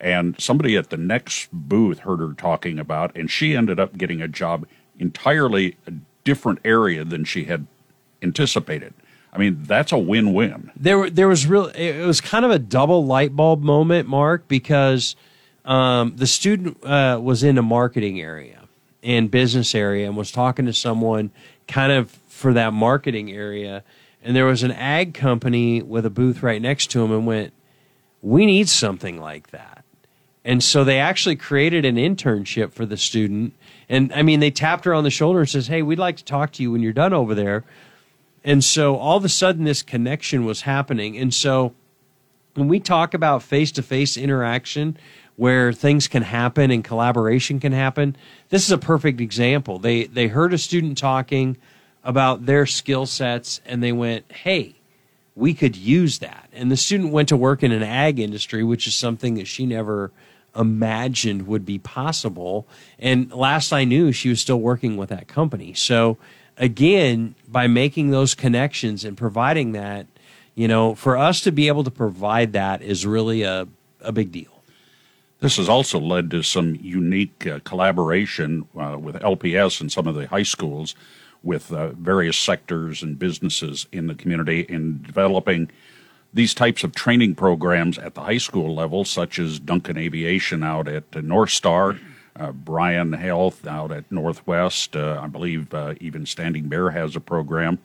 and 0.00 0.40
somebody 0.40 0.76
at 0.76 0.90
the 0.90 0.96
next 0.96 1.48
booth 1.52 2.00
heard 2.00 2.20
her 2.20 2.32
talking 2.32 2.78
about, 2.78 3.16
and 3.16 3.28
she 3.28 3.56
ended 3.56 3.80
up 3.80 3.98
getting 3.98 4.22
a 4.22 4.28
job 4.28 4.64
entirely 4.96 5.76
a 5.84 5.92
different 6.22 6.60
area 6.64 7.04
than 7.04 7.24
she 7.24 7.44
had 7.44 7.66
anticipated. 8.22 8.94
I 9.32 9.38
mean, 9.38 9.64
that's 9.64 9.90
a 9.90 9.98
win-win. 9.98 10.70
There, 10.76 11.10
there 11.10 11.28
was 11.28 11.46
real. 11.46 11.66
It 11.66 12.06
was 12.06 12.20
kind 12.20 12.44
of 12.44 12.52
a 12.52 12.58
double 12.58 13.04
light 13.04 13.34
bulb 13.34 13.62
moment, 13.62 14.08
Mark, 14.08 14.46
because 14.46 15.16
um, 15.64 16.14
the 16.16 16.26
student 16.26 16.82
uh, 16.84 17.18
was 17.22 17.42
in 17.42 17.58
a 17.58 17.62
marketing 17.62 18.20
area 18.20 18.68
and 19.02 19.30
business 19.30 19.74
area 19.74 20.06
and 20.06 20.16
was 20.16 20.32
talking 20.32 20.66
to 20.66 20.72
someone 20.72 21.30
kind 21.66 21.92
of 21.92 22.10
for 22.28 22.52
that 22.54 22.72
marketing 22.72 23.30
area, 23.30 23.82
and 24.22 24.34
there 24.34 24.46
was 24.46 24.62
an 24.62 24.72
ag 24.72 25.14
company 25.14 25.82
with 25.82 26.06
a 26.06 26.10
booth 26.10 26.42
right 26.42 26.62
next 26.62 26.90
to 26.92 27.04
him, 27.04 27.12
and 27.12 27.26
went, 27.26 27.52
"We 28.22 28.46
need 28.46 28.68
something 28.68 29.20
like 29.20 29.50
that." 29.50 29.84
And 30.44 30.62
so 30.62 30.84
they 30.84 30.98
actually 30.98 31.36
created 31.36 31.84
an 31.84 31.96
internship 31.96 32.72
for 32.72 32.86
the 32.86 32.96
student. 32.96 33.52
And 33.88 34.12
I 34.14 34.22
mean, 34.22 34.40
they 34.40 34.50
tapped 34.50 34.84
her 34.86 34.94
on 34.94 35.04
the 35.04 35.10
shoulder 35.10 35.40
and 35.40 35.48
says, 35.48 35.66
"Hey, 35.66 35.82
we'd 35.82 35.98
like 35.98 36.16
to 36.16 36.24
talk 36.24 36.52
to 36.52 36.62
you 36.62 36.72
when 36.72 36.82
you're 36.82 36.92
done 36.92 37.12
over 37.12 37.34
there." 37.34 37.64
And 38.44 38.64
so 38.64 38.96
all 38.96 39.16
of 39.16 39.24
a 39.24 39.28
sudden, 39.28 39.64
this 39.64 39.82
connection 39.82 40.44
was 40.44 40.62
happening. 40.62 41.18
And 41.18 41.34
so 41.34 41.74
when 42.54 42.68
we 42.68 42.80
talk 42.80 43.14
about 43.14 43.42
face 43.42 43.70
to 43.72 43.82
face 43.82 44.16
interaction, 44.16 44.96
where 45.38 45.72
things 45.72 46.06
can 46.08 46.22
happen 46.22 46.70
and 46.70 46.84
collaboration 46.84 47.60
can 47.60 47.72
happen, 47.72 48.16
this 48.50 48.66
is 48.66 48.70
a 48.70 48.76
perfect 48.76 49.20
example. 49.22 49.78
They 49.78 50.04
they 50.04 50.26
heard 50.26 50.52
a 50.52 50.58
student 50.58 50.98
talking 50.98 51.56
about 52.04 52.44
their 52.44 52.66
skill 52.66 53.06
sets, 53.06 53.62
and 53.64 53.82
they 53.82 53.92
went, 53.92 54.30
"Hey." 54.30 54.74
We 55.34 55.54
could 55.54 55.76
use 55.76 56.18
that. 56.18 56.48
And 56.52 56.68
the 56.68 56.76
student 56.76 57.12
went 57.12 57.28
to 57.28 57.36
work 57.36 57.62
in 57.62 57.70
an 57.70 57.84
ag 57.84 58.18
industry, 58.18 58.64
which 58.64 58.88
is 58.88 58.96
something 58.96 59.34
that 59.34 59.46
she 59.46 59.66
never 59.66 60.10
imagined 60.56 61.46
would 61.46 61.64
be 61.64 61.78
possible. 61.78 62.66
And 62.98 63.32
last 63.32 63.72
I 63.72 63.84
knew, 63.84 64.10
she 64.10 64.28
was 64.28 64.40
still 64.40 64.60
working 64.60 64.96
with 64.96 65.10
that 65.10 65.28
company. 65.28 65.74
So 65.74 66.18
again, 66.56 67.36
by 67.46 67.68
making 67.68 68.10
those 68.10 68.34
connections 68.34 69.04
and 69.04 69.16
providing 69.16 69.72
that, 69.72 70.06
you 70.56 70.66
know, 70.66 70.96
for 70.96 71.16
us 71.16 71.40
to 71.42 71.52
be 71.52 71.68
able 71.68 71.84
to 71.84 71.90
provide 71.90 72.52
that 72.54 72.82
is 72.82 73.06
really 73.06 73.42
a, 73.42 73.68
a 74.00 74.10
big 74.10 74.32
deal. 74.32 74.57
This 75.40 75.56
has 75.56 75.68
also 75.68 76.00
led 76.00 76.30
to 76.32 76.42
some 76.42 76.74
unique 76.80 77.46
uh, 77.46 77.60
collaboration 77.60 78.66
uh, 78.78 78.96
with 78.98 79.14
LPS 79.16 79.80
and 79.80 79.90
some 79.90 80.06
of 80.06 80.14
the 80.14 80.26
high 80.26 80.42
schools 80.42 80.96
with 81.44 81.72
uh, 81.72 81.90
various 81.90 82.36
sectors 82.36 83.02
and 83.02 83.18
businesses 83.18 83.86
in 83.92 84.08
the 84.08 84.14
community 84.14 84.60
in 84.62 85.00
developing 85.02 85.70
these 86.34 86.54
types 86.54 86.82
of 86.82 86.94
training 86.94 87.36
programs 87.36 87.98
at 87.98 88.14
the 88.14 88.22
high 88.22 88.38
school 88.38 88.74
level, 88.74 89.04
such 89.04 89.38
as 89.38 89.60
Duncan 89.60 89.96
Aviation 89.96 90.64
out 90.64 90.88
at 90.88 91.14
North 91.24 91.50
Star 91.50 91.96
uh, 92.38 92.52
Bryan 92.52 93.12
Health 93.12 93.66
out 93.66 93.92
at 93.92 94.10
Northwest. 94.10 94.96
Uh, 94.96 95.20
I 95.22 95.26
believe 95.26 95.72
uh, 95.74 95.94
even 96.00 96.26
Standing 96.26 96.68
Bear 96.68 96.90
has 96.90 97.16
a 97.16 97.20
program. 97.20 97.78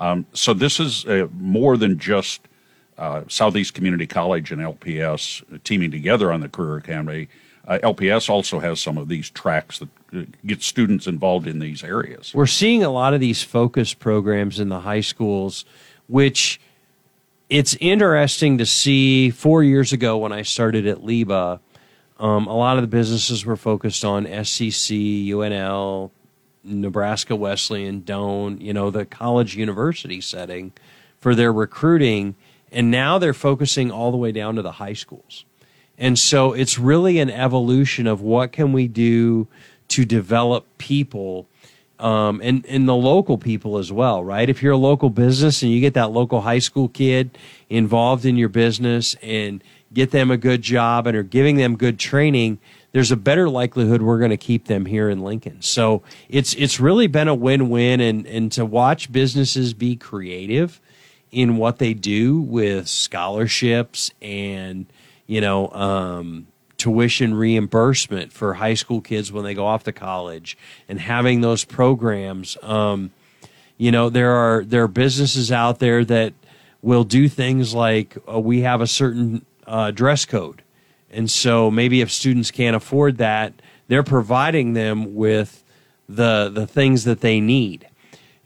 Um, 0.00 0.26
so 0.32 0.54
this 0.54 0.80
is 0.80 1.04
more 1.38 1.76
than 1.76 1.98
just 1.98 2.48
uh, 2.98 3.22
Southeast 3.28 3.74
Community 3.74 4.06
College 4.06 4.52
and 4.52 4.60
LPS 4.60 5.42
teaming 5.64 5.90
together 5.90 6.32
on 6.32 6.40
the 6.40 6.48
Career 6.48 6.76
Academy. 6.76 7.28
Uh, 7.66 7.78
LPS 7.82 8.28
also 8.28 8.58
has 8.58 8.80
some 8.80 8.98
of 8.98 9.08
these 9.08 9.30
tracks 9.30 9.78
that 9.78 10.46
get 10.46 10.62
students 10.62 11.06
involved 11.06 11.46
in 11.46 11.58
these 11.58 11.84
areas. 11.84 12.32
We're 12.34 12.46
seeing 12.46 12.82
a 12.82 12.90
lot 12.90 13.14
of 13.14 13.20
these 13.20 13.42
focus 13.42 13.94
programs 13.94 14.58
in 14.58 14.68
the 14.68 14.80
high 14.80 15.00
schools, 15.00 15.64
which 16.08 16.60
it's 17.48 17.76
interesting 17.80 18.58
to 18.58 18.66
see. 18.66 19.30
Four 19.30 19.62
years 19.62 19.92
ago, 19.92 20.18
when 20.18 20.32
I 20.32 20.42
started 20.42 20.86
at 20.86 20.98
LIBA, 20.98 21.60
um, 22.18 22.46
a 22.46 22.56
lot 22.56 22.76
of 22.76 22.82
the 22.82 22.88
businesses 22.88 23.44
were 23.44 23.56
focused 23.56 24.04
on 24.04 24.26
SCC, 24.26 25.28
UNL, 25.28 26.10
Nebraska 26.64 27.34
Wesleyan, 27.36 28.02
Doane, 28.02 28.60
you 28.60 28.72
know, 28.72 28.90
the 28.90 29.04
college 29.04 29.56
university 29.56 30.20
setting 30.20 30.72
for 31.18 31.34
their 31.34 31.52
recruiting. 31.52 32.34
And 32.72 32.90
now 32.90 33.18
they're 33.18 33.34
focusing 33.34 33.90
all 33.90 34.10
the 34.10 34.16
way 34.16 34.32
down 34.32 34.56
to 34.56 34.62
the 34.62 34.72
high 34.72 34.94
schools. 34.94 35.44
And 35.98 36.18
so 36.18 36.52
it's 36.52 36.78
really 36.78 37.18
an 37.18 37.30
evolution 37.30 38.06
of 38.06 38.20
what 38.20 38.50
can 38.50 38.72
we 38.72 38.88
do 38.88 39.46
to 39.88 40.04
develop 40.04 40.66
people 40.78 41.46
um, 41.98 42.40
and, 42.42 42.66
and 42.66 42.88
the 42.88 42.96
local 42.96 43.38
people 43.38 43.78
as 43.78 43.92
well, 43.92 44.24
right? 44.24 44.50
If 44.50 44.62
you're 44.62 44.72
a 44.72 44.78
local 44.78 45.08
business 45.08 45.62
and 45.62 45.70
you 45.70 45.80
get 45.80 45.94
that 45.94 46.10
local 46.10 46.40
high 46.40 46.58
school 46.58 46.88
kid 46.88 47.38
involved 47.70 48.24
in 48.24 48.36
your 48.36 48.48
business 48.48 49.14
and 49.22 49.62
get 49.92 50.10
them 50.10 50.30
a 50.30 50.36
good 50.36 50.62
job 50.62 51.06
and 51.06 51.16
are 51.16 51.22
giving 51.22 51.56
them 51.56 51.76
good 51.76 52.00
training, 52.00 52.58
there's 52.90 53.12
a 53.12 53.16
better 53.16 53.48
likelihood 53.48 54.02
we're 54.02 54.18
going 54.18 54.30
to 54.30 54.36
keep 54.36 54.66
them 54.66 54.86
here 54.86 55.08
in 55.08 55.20
Lincoln. 55.20 55.62
So 55.62 56.02
it's 56.28 56.54
it's 56.54 56.80
really 56.80 57.06
been 57.06 57.28
a 57.28 57.34
win-win 57.34 58.00
and 58.00 58.26
and 58.26 58.50
to 58.52 58.66
watch 58.66 59.12
businesses 59.12 59.72
be 59.72 59.94
creative 59.94 60.80
in 61.32 61.56
what 61.56 61.78
they 61.78 61.94
do 61.94 62.40
with 62.40 62.86
scholarships 62.86 64.10
and 64.20 64.86
you 65.26 65.40
know 65.40 65.68
um, 65.70 66.46
tuition 66.76 67.34
reimbursement 67.34 68.32
for 68.32 68.54
high 68.54 68.74
school 68.74 69.00
kids 69.00 69.32
when 69.32 69.42
they 69.42 69.54
go 69.54 69.66
off 69.66 69.82
to 69.84 69.92
college 69.92 70.56
and 70.88 71.00
having 71.00 71.40
those 71.40 71.64
programs. 71.64 72.56
Um, 72.62 73.10
you 73.78 73.90
know 73.90 74.10
there 74.10 74.32
are 74.32 74.64
there 74.64 74.84
are 74.84 74.88
businesses 74.88 75.50
out 75.50 75.78
there 75.78 76.04
that 76.04 76.34
will 76.82 77.04
do 77.04 77.28
things 77.28 77.74
like 77.74 78.16
uh, 78.30 78.38
we 78.38 78.60
have 78.60 78.80
a 78.80 78.86
certain 78.86 79.44
uh, 79.66 79.90
dress 79.90 80.24
code. 80.24 80.62
And 81.10 81.30
so 81.30 81.70
maybe 81.70 82.00
if 82.00 82.10
students 82.10 82.50
can't 82.50 82.74
afford 82.74 83.18
that, 83.18 83.54
they're 83.88 84.02
providing 84.02 84.72
them 84.72 85.14
with 85.14 85.62
the 86.08 86.50
the 86.52 86.66
things 86.66 87.04
that 87.04 87.20
they 87.20 87.40
need. 87.40 87.86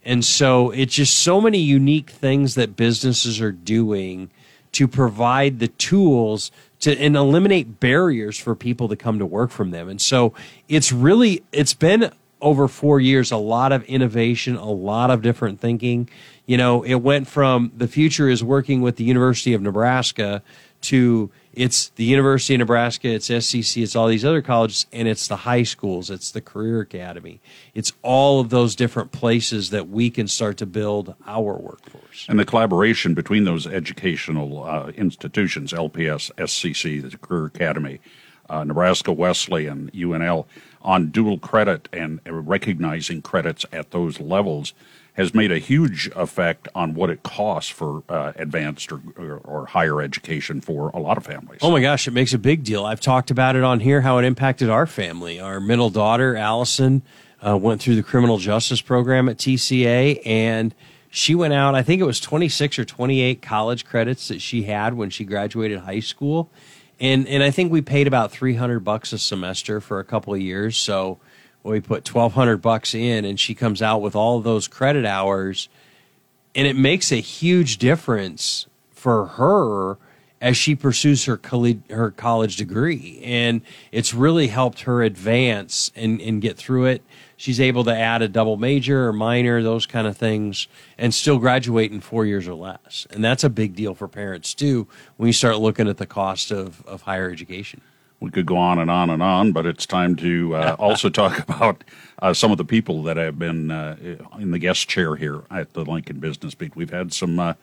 And 0.06 0.24
so 0.24 0.70
it's 0.70 0.94
just 0.94 1.18
so 1.18 1.40
many 1.40 1.58
unique 1.58 2.10
things 2.10 2.54
that 2.54 2.76
businesses 2.76 3.40
are 3.40 3.52
doing 3.52 4.30
to 4.72 4.86
provide 4.86 5.58
the 5.58 5.68
tools 5.68 6.52
to 6.80 6.96
and 6.96 7.16
eliminate 7.16 7.80
barriers 7.80 8.38
for 8.38 8.54
people 8.54 8.88
to 8.88 8.96
come 8.96 9.18
to 9.18 9.26
work 9.26 9.50
from 9.50 9.72
them. 9.72 9.88
And 9.88 10.00
so 10.00 10.32
it's 10.68 10.92
really 10.92 11.42
it's 11.50 11.74
been 11.74 12.12
over 12.40 12.68
4 12.68 13.00
years 13.00 13.32
a 13.32 13.36
lot 13.36 13.72
of 13.72 13.82
innovation, 13.84 14.56
a 14.56 14.70
lot 14.70 15.10
of 15.10 15.22
different 15.22 15.60
thinking. 15.60 16.08
You 16.44 16.56
know, 16.56 16.82
it 16.82 16.96
went 16.96 17.26
from 17.26 17.72
the 17.76 17.88
future 17.88 18.28
is 18.28 18.44
working 18.44 18.82
with 18.82 18.96
the 18.96 19.04
University 19.04 19.54
of 19.54 19.62
Nebraska 19.62 20.42
to 20.82 21.30
it's 21.56 21.88
the 21.96 22.04
University 22.04 22.54
of 22.54 22.58
Nebraska, 22.58 23.08
it's 23.08 23.30
SCC, 23.30 23.82
it's 23.82 23.96
all 23.96 24.08
these 24.08 24.26
other 24.26 24.42
colleges, 24.42 24.86
and 24.92 25.08
it's 25.08 25.26
the 25.26 25.36
high 25.36 25.62
schools, 25.62 26.10
it's 26.10 26.30
the 26.30 26.42
Career 26.42 26.80
Academy. 26.80 27.40
It's 27.74 27.92
all 28.02 28.40
of 28.40 28.50
those 28.50 28.76
different 28.76 29.10
places 29.10 29.70
that 29.70 29.88
we 29.88 30.10
can 30.10 30.28
start 30.28 30.58
to 30.58 30.66
build 30.66 31.14
our 31.26 31.54
workforce. 31.54 32.26
And 32.28 32.38
the 32.38 32.44
collaboration 32.44 33.14
between 33.14 33.44
those 33.44 33.66
educational 33.66 34.64
uh, 34.64 34.88
institutions, 34.88 35.72
LPS, 35.72 36.30
SCC, 36.34 37.10
the 37.10 37.16
Career 37.16 37.46
Academy, 37.46 38.00
uh, 38.50 38.62
Nebraska 38.62 39.10
Wesleyan, 39.10 39.90
UNL, 39.94 40.44
on 40.82 41.08
dual 41.08 41.38
credit 41.38 41.88
and 41.90 42.20
recognizing 42.26 43.22
credits 43.22 43.64
at 43.72 43.92
those 43.92 44.20
levels 44.20 44.74
has 45.16 45.34
made 45.34 45.50
a 45.50 45.58
huge 45.58 46.10
effect 46.14 46.68
on 46.74 46.94
what 46.94 47.08
it 47.08 47.22
costs 47.22 47.70
for 47.70 48.02
uh, 48.08 48.32
advanced 48.36 48.92
or, 48.92 49.00
or, 49.16 49.40
or, 49.44 49.66
higher 49.66 50.02
education 50.02 50.60
for 50.60 50.90
a 50.90 50.98
lot 50.98 51.16
of 51.16 51.24
families. 51.24 51.60
Oh 51.62 51.70
my 51.70 51.80
gosh, 51.80 52.06
it 52.06 52.10
makes 52.10 52.34
a 52.34 52.38
big 52.38 52.64
deal. 52.64 52.84
I've 52.84 53.00
talked 53.00 53.30
about 53.30 53.56
it 53.56 53.64
on 53.64 53.80
here 53.80 54.02
how 54.02 54.18
it 54.18 54.24
impacted 54.24 54.68
our 54.68 54.86
family. 54.86 55.40
Our 55.40 55.58
middle 55.58 55.88
daughter, 55.88 56.36
Allison, 56.36 57.02
uh, 57.44 57.56
went 57.56 57.80
through 57.80 57.96
the 57.96 58.02
criminal 58.02 58.36
justice 58.36 58.82
program 58.82 59.28
at 59.28 59.38
TCA 59.38 60.20
and 60.26 60.74
she 61.08 61.34
went 61.34 61.54
out, 61.54 61.74
I 61.74 61.82
think 61.82 62.02
it 62.02 62.04
was 62.04 62.20
26 62.20 62.78
or 62.78 62.84
28 62.84 63.40
college 63.40 63.86
credits 63.86 64.28
that 64.28 64.42
she 64.42 64.64
had 64.64 64.94
when 64.94 65.08
she 65.08 65.24
graduated 65.24 65.80
high 65.80 66.00
school. 66.00 66.50
And, 67.00 67.26
and 67.26 67.42
I 67.42 67.50
think 67.50 67.72
we 67.72 67.80
paid 67.80 68.06
about 68.06 68.32
300 68.32 68.80
bucks 68.80 69.14
a 69.14 69.18
semester 69.18 69.80
for 69.80 69.98
a 69.98 70.04
couple 70.04 70.34
of 70.34 70.40
years. 70.40 70.76
So, 70.76 71.18
we 71.72 71.80
put 71.80 72.08
1200 72.08 72.58
bucks 72.58 72.94
in 72.94 73.24
and 73.24 73.38
she 73.38 73.54
comes 73.54 73.82
out 73.82 74.00
with 74.00 74.14
all 74.14 74.40
those 74.40 74.68
credit 74.68 75.04
hours. 75.04 75.68
And 76.54 76.66
it 76.66 76.76
makes 76.76 77.12
a 77.12 77.16
huge 77.16 77.78
difference 77.78 78.66
for 78.90 79.26
her 79.26 79.98
as 80.40 80.56
she 80.56 80.74
pursues 80.74 81.24
her 81.24 81.36
college, 81.36 81.80
her 81.90 82.10
college 82.10 82.56
degree. 82.56 83.20
And 83.24 83.62
it's 83.90 84.12
really 84.12 84.48
helped 84.48 84.82
her 84.82 85.02
advance 85.02 85.90
and, 85.96 86.20
and 86.20 86.42
get 86.42 86.56
through 86.56 86.86
it. 86.86 87.02
She's 87.36 87.60
able 87.60 87.84
to 87.84 87.94
add 87.94 88.22
a 88.22 88.28
double 88.28 88.56
major 88.56 89.08
or 89.08 89.12
minor 89.12 89.62
those 89.62 89.86
kind 89.86 90.06
of 90.06 90.16
things 90.16 90.68
and 90.98 91.12
still 91.14 91.38
graduate 91.38 91.90
in 91.90 92.00
four 92.00 92.24
years 92.26 92.46
or 92.48 92.54
less. 92.54 93.06
And 93.10 93.24
that's 93.24 93.44
a 93.44 93.50
big 93.50 93.74
deal 93.74 93.94
for 93.94 94.08
parents 94.08 94.54
too 94.54 94.86
when 95.16 95.26
you 95.26 95.32
start 95.32 95.58
looking 95.58 95.88
at 95.88 95.98
the 95.98 96.06
cost 96.06 96.50
of, 96.50 96.84
of 96.86 97.02
higher 97.02 97.30
education 97.30 97.80
We 98.20 98.30
could 98.30 98.46
go 98.46 98.56
on 98.56 98.78
and 98.78 98.90
on 98.90 99.10
and 99.10 99.22
on, 99.22 99.52
but 99.52 99.66
it's 99.66 99.86
time 99.86 100.16
to 100.16 100.54
uh, 100.54 100.76
also 100.78 101.10
talk 101.10 101.38
about 101.38 101.84
uh, 102.20 102.32
some 102.32 102.50
of 102.50 102.58
the 102.58 102.64
people 102.64 103.02
that 103.04 103.16
have 103.16 103.38
been 103.38 103.70
uh, 103.70 103.96
in 104.38 104.50
the 104.50 104.58
guest 104.58 104.88
chair 104.88 105.16
here 105.16 105.42
at 105.50 105.74
the 105.74 105.84
Lincoln 105.84 106.18
Business 106.18 106.54
Beat. 106.54 106.74
We've 106.74 106.90
had 106.90 107.12
some 107.12 107.38
uh, 107.38 107.54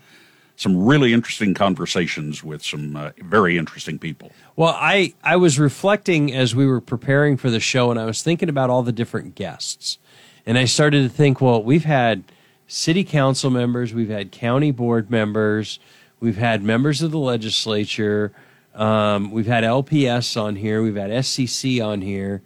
some 0.56 0.86
really 0.86 1.14
interesting 1.14 1.54
conversations 1.54 2.44
with 2.44 2.64
some 2.64 2.96
uh, 2.96 3.12
very 3.18 3.58
interesting 3.58 3.98
people. 3.98 4.32
Well, 4.56 4.76
I 4.80 5.14
I 5.24 5.36
was 5.36 5.58
reflecting 5.58 6.34
as 6.34 6.56
we 6.56 6.68
were 6.68 6.82
preparing 6.82 7.38
for 7.38 7.50
the 7.50 7.60
show, 7.60 7.90
and 7.90 8.00
I 8.00 8.06
was 8.06 8.22
thinking 8.22 8.50
about 8.50 8.70
all 8.70 8.84
the 8.84 8.92
different 8.92 9.36
guests, 9.36 9.98
and 10.46 10.58
I 10.58 10.66
started 10.66 11.04
to 11.04 11.10
think, 11.10 11.42
well, 11.42 11.64
we've 11.64 11.86
had 11.86 12.24
city 12.68 13.04
council 13.04 13.50
members, 13.50 13.94
we've 13.94 14.10
had 14.10 14.32
county 14.32 14.72
board 14.72 15.10
members, 15.10 15.80
we've 16.20 16.38
had 16.38 16.64
members 16.64 17.02
of 17.02 17.12
the 17.12 17.20
legislature. 17.20 18.32
Um, 18.76 19.32
we've 19.32 19.48
had 19.48 19.64
LPS 19.64 20.40
on 20.42 20.56
here. 20.56 20.82
We've 20.82 20.96
had 20.96 21.10
SCC 21.10 21.86
on 21.86 22.02
here. 22.02 22.42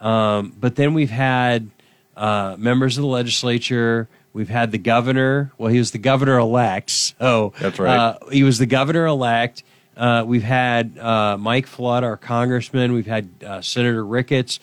Um, 0.00 0.54
but 0.58 0.76
then 0.76 0.94
we've 0.94 1.10
had 1.10 1.70
uh, 2.16 2.56
members 2.58 2.98
of 2.98 3.02
the 3.02 3.08
legislature. 3.08 4.08
We've 4.32 4.48
had 4.48 4.72
the 4.72 4.78
governor. 4.78 5.52
Well, 5.58 5.70
he 5.70 5.78
was 5.78 5.90
the 5.90 5.98
governor 5.98 6.38
elect. 6.38 6.90
So 6.90 7.52
that's 7.60 7.78
right. 7.78 7.96
Uh, 7.96 8.18
he 8.30 8.42
was 8.42 8.58
the 8.58 8.66
governor 8.66 9.06
elect. 9.06 9.62
Uh, 9.96 10.24
we've 10.26 10.42
had 10.42 10.98
uh, 10.98 11.36
Mike 11.38 11.66
Flood, 11.66 12.02
our 12.02 12.16
congressman. 12.16 12.92
We've 12.92 13.06
had 13.06 13.28
uh, 13.44 13.60
Senator 13.60 14.04
Ricketts, 14.04 14.58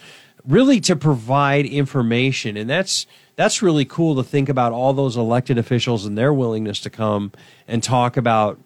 really 0.45 0.79
to 0.81 0.95
provide 0.95 1.65
information, 1.65 2.57
and 2.57 2.69
that's 2.69 3.05
that's 3.35 3.61
really 3.61 3.85
cool 3.85 4.15
to 4.15 4.23
think 4.23 4.49
about 4.49 4.73
all 4.73 4.91
those 4.91 5.15
elected 5.15 5.57
officials 5.57 6.05
and 6.05 6.17
their 6.17 6.33
willingness 6.33 6.79
to 6.81 6.89
come 6.89 7.31
and 7.67 7.83
talk 7.83 8.17
about 8.17 8.59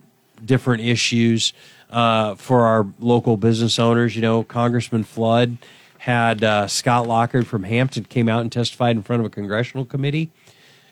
different 0.44 0.84
issues 0.84 1.54
uh, 1.94 2.36
for 2.36 2.66
our 2.66 2.88
local 3.00 3.38
business 3.38 3.80
owners. 3.80 4.16
You 4.16 4.22
know, 4.24 4.44
Congressman 4.44 5.04
Flood 5.04 5.58
had 6.00 6.44
uh, 6.44 6.68
Scott 6.68 7.08
Lockard 7.08 7.48
from 7.48 7.64
Hampton 7.64 8.04
came 8.04 8.28
out 8.28 8.42
and 8.42 8.52
testified 8.52 8.98
in 8.98 9.04
front 9.04 9.22
of 9.22 9.26
a 9.26 9.30
congressional 9.30 9.86
committee. 9.86 10.32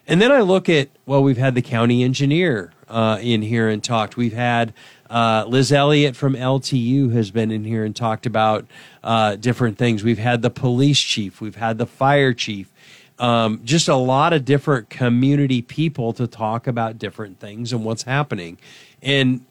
And 0.07 0.21
then 0.21 0.31
I 0.31 0.41
look 0.41 0.69
at, 0.69 0.89
well, 1.05 1.21
we've 1.21 1.37
had 1.37 1.55
the 1.55 1.61
county 1.61 2.03
engineer 2.03 2.71
uh, 2.87 3.19
in 3.21 3.41
here 3.41 3.67
and 3.67 3.83
talked. 3.83 4.15
We've 4.15 4.33
had 4.33 4.73
uh, 5.09 5.45
Liz 5.47 5.71
Elliott 5.71 6.15
from 6.15 6.33
LTU 6.33 7.11
has 7.13 7.31
been 7.31 7.51
in 7.51 7.65
here 7.65 7.83
and 7.83 7.95
talked 7.95 8.25
about 8.25 8.65
uh, 9.03 9.35
different 9.35 9.77
things. 9.77 10.03
We've 10.03 10.17
had 10.17 10.41
the 10.41 10.49
police 10.49 10.99
chief, 10.99 11.41
we've 11.41 11.55
had 11.55 11.77
the 11.77 11.85
fire 11.85 12.33
chief, 12.33 12.71
um, 13.19 13.61
just 13.63 13.87
a 13.87 13.95
lot 13.95 14.33
of 14.33 14.45
different 14.45 14.89
community 14.89 15.61
people 15.61 16.13
to 16.13 16.25
talk 16.25 16.67
about 16.67 16.97
different 16.97 17.39
things 17.39 17.73
and 17.73 17.83
what's 17.83 18.03
happening. 18.03 18.57
And 19.01 19.45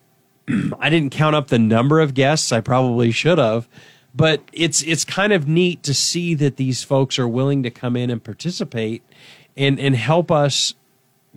I 0.78 0.90
didn't 0.90 1.10
count 1.10 1.36
up 1.36 1.48
the 1.48 1.58
number 1.58 2.00
of 2.00 2.14
guests. 2.14 2.52
I 2.52 2.60
probably 2.60 3.10
should 3.10 3.38
have, 3.38 3.68
but 4.14 4.42
it's 4.52 4.82
it's 4.82 5.04
kind 5.04 5.32
of 5.32 5.46
neat 5.46 5.82
to 5.84 5.94
see 5.94 6.34
that 6.34 6.56
these 6.56 6.82
folks 6.82 7.18
are 7.18 7.28
willing 7.28 7.62
to 7.62 7.70
come 7.70 7.96
in 7.96 8.10
and 8.10 8.22
participate 8.22 9.02
and 9.56 9.78
and 9.78 9.96
help 9.96 10.30
us 10.30 10.74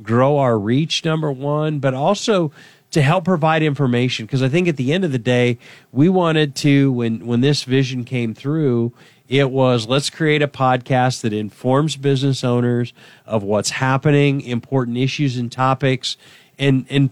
grow 0.01 0.37
our 0.37 0.57
reach. 0.57 1.05
Number 1.05 1.31
one, 1.31 1.79
but 1.79 1.93
also 1.93 2.51
to 2.91 3.01
help 3.01 3.25
provide 3.25 3.63
information 3.63 4.25
because 4.25 4.43
I 4.43 4.49
think 4.49 4.67
at 4.67 4.77
the 4.77 4.93
end 4.93 5.03
of 5.03 5.11
the 5.11 5.19
day, 5.19 5.57
we 5.91 6.09
wanted 6.09 6.55
to 6.57 6.91
when 6.91 7.25
when 7.25 7.41
this 7.41 7.63
vision 7.63 8.05
came 8.05 8.33
through. 8.33 8.93
It 9.27 9.49
was 9.49 9.87
let's 9.87 10.09
create 10.09 10.41
a 10.41 10.47
podcast 10.47 11.21
that 11.21 11.33
informs 11.33 11.95
business 11.95 12.43
owners 12.43 12.93
of 13.25 13.41
what's 13.41 13.71
happening, 13.71 14.41
important 14.41 14.97
issues 14.97 15.37
and 15.37 15.51
topics, 15.51 16.17
and 16.59 16.85
and 16.89 17.09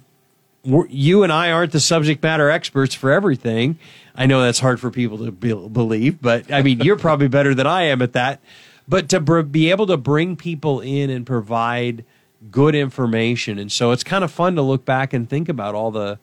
you 0.63 1.23
and 1.23 1.31
I 1.31 1.51
aren't 1.51 1.71
the 1.71 1.79
subject 1.79 2.21
matter 2.21 2.49
experts 2.49 2.93
for 2.93 3.11
everything. 3.11 3.79
I 4.15 4.25
know 4.25 4.41
that's 4.41 4.59
hard 4.59 4.79
for 4.79 4.91
people 4.91 5.17
to 5.19 5.31
be, 5.31 5.53
believe, 5.53 6.21
but 6.21 6.51
I 6.51 6.61
mean, 6.61 6.81
you're 6.81 6.97
probably 6.97 7.27
better 7.27 7.55
than 7.55 7.67
I 7.67 7.83
am 7.83 8.01
at 8.01 8.13
that. 8.13 8.41
But 8.87 9.09
to 9.09 9.19
br- 9.19 9.41
be 9.41 9.71
able 9.71 9.87
to 9.87 9.97
bring 9.97 10.35
people 10.35 10.81
in 10.81 11.09
and 11.09 11.25
provide 11.25 12.03
good 12.49 12.75
information, 12.75 13.57
and 13.57 13.71
so 13.71 13.91
it's 13.91 14.03
kind 14.03 14.23
of 14.23 14.31
fun 14.31 14.55
to 14.55 14.61
look 14.61 14.85
back 14.85 15.13
and 15.13 15.29
think 15.29 15.49
about 15.49 15.75
all 15.75 15.91
the 15.91 16.19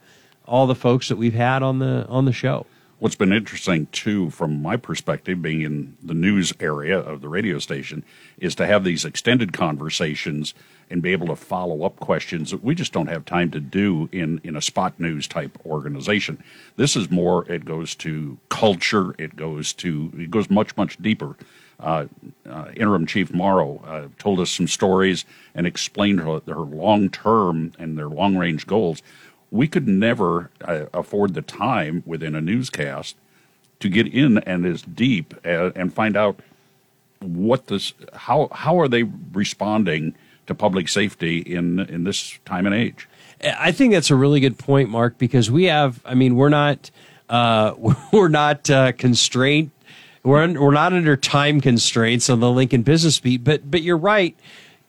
all 0.47 0.66
the 0.66 0.75
folks 0.75 1.09
that 1.09 1.16
we've 1.16 1.35
had 1.35 1.62
on 1.62 1.78
the 1.78 2.07
on 2.09 2.25
the 2.25 2.33
show. 2.33 2.66
What's 3.00 3.14
been 3.14 3.32
interesting 3.32 3.86
too, 3.92 4.30
from 4.30 4.60
my 4.60 4.76
perspective, 4.76 5.40
being 5.40 5.62
in 5.62 5.96
the 6.02 6.14
news 6.14 6.52
area 6.58 6.98
of 6.98 7.20
the 7.20 7.28
radio 7.28 7.60
station, 7.60 8.02
is 8.38 8.56
to 8.56 8.66
have 8.66 8.82
these 8.82 9.04
extended 9.04 9.52
conversations 9.52 10.52
and 10.90 11.00
be 11.00 11.12
able 11.12 11.28
to 11.28 11.37
follow 11.37 11.84
up 11.84 12.00
questions 12.00 12.50
that 12.50 12.64
we 12.64 12.74
just 12.74 12.92
don't 12.92 13.06
have 13.06 13.24
time 13.24 13.52
to 13.52 13.61
do 13.61 14.08
in, 14.11 14.40
in 14.42 14.56
a 14.56 14.61
spot 14.61 14.98
news 14.98 15.28
type 15.28 15.56
organization. 15.64 16.42
This 16.74 16.96
is 16.96 17.08
more, 17.08 17.48
it 17.48 17.64
goes 17.64 17.94
to 17.96 18.37
culture, 18.48 19.14
it 19.16 19.37
goes 19.37 19.72
to, 19.74 20.11
it 20.18 20.30
goes 20.32 20.50
much, 20.50 20.76
much 20.76 21.00
deeper. 21.00 21.37
Uh, 21.78 22.06
uh, 22.50 22.70
Interim 22.74 23.06
Chief 23.06 23.32
Morrow 23.32 23.80
uh, 23.87 24.08
told 24.18 24.40
us 24.40 24.50
some 24.50 24.66
stories 24.66 25.24
and 25.54 25.68
explained 25.68 26.18
her, 26.18 26.40
her 26.48 26.54
long 26.56 27.11
term 27.11 27.72
and 27.78 27.96
their 27.96 28.08
long 28.08 28.37
range 28.37 28.66
goals. 28.66 29.00
We 29.50 29.68
could 29.68 29.88
never 29.88 30.50
uh, 30.62 30.87
afford 30.92 31.34
the 31.34 31.42
time 31.42 32.02
within 32.04 32.34
a 32.34 32.40
newscast 32.40 33.16
to 33.80 33.88
get 33.88 34.06
in 34.06 34.38
and 34.38 34.66
as 34.66 34.82
deep 34.82 35.34
uh, 35.44 35.70
and 35.74 35.92
find 35.92 36.16
out 36.16 36.40
what 37.20 37.66
this 37.66 37.94
how 38.12 38.48
how 38.52 38.78
are 38.80 38.88
they 38.88 39.02
responding 39.02 40.14
to 40.46 40.54
public 40.54 40.88
safety 40.88 41.38
in 41.38 41.80
in 41.80 42.04
this 42.04 42.38
time 42.44 42.66
and 42.66 42.74
age. 42.74 43.08
I 43.42 43.70
think 43.72 43.92
that's 43.92 44.11
a 44.11 44.16
really 44.16 44.40
good 44.40 44.58
point, 44.58 44.88
Mark, 44.88 45.18
because 45.18 45.50
we 45.50 45.64
have. 45.64 46.00
I 46.04 46.14
mean, 46.14 46.34
we're 46.34 46.48
not 46.48 46.90
uh, 47.28 47.74
we're 48.12 48.28
not 48.28 48.68
uh, 48.68 48.92
constrained. 48.92 49.70
We're 50.24 50.42
un, 50.42 50.61
we're 50.61 50.72
not 50.72 50.92
under 50.92 51.16
time 51.16 51.61
constraints 51.61 52.28
on 52.28 52.40
the 52.40 52.50
Lincoln 52.50 52.82
Business 52.82 53.20
Beat. 53.20 53.44
But 53.44 53.70
but 53.70 53.82
you're 53.82 53.96
right. 53.96 54.37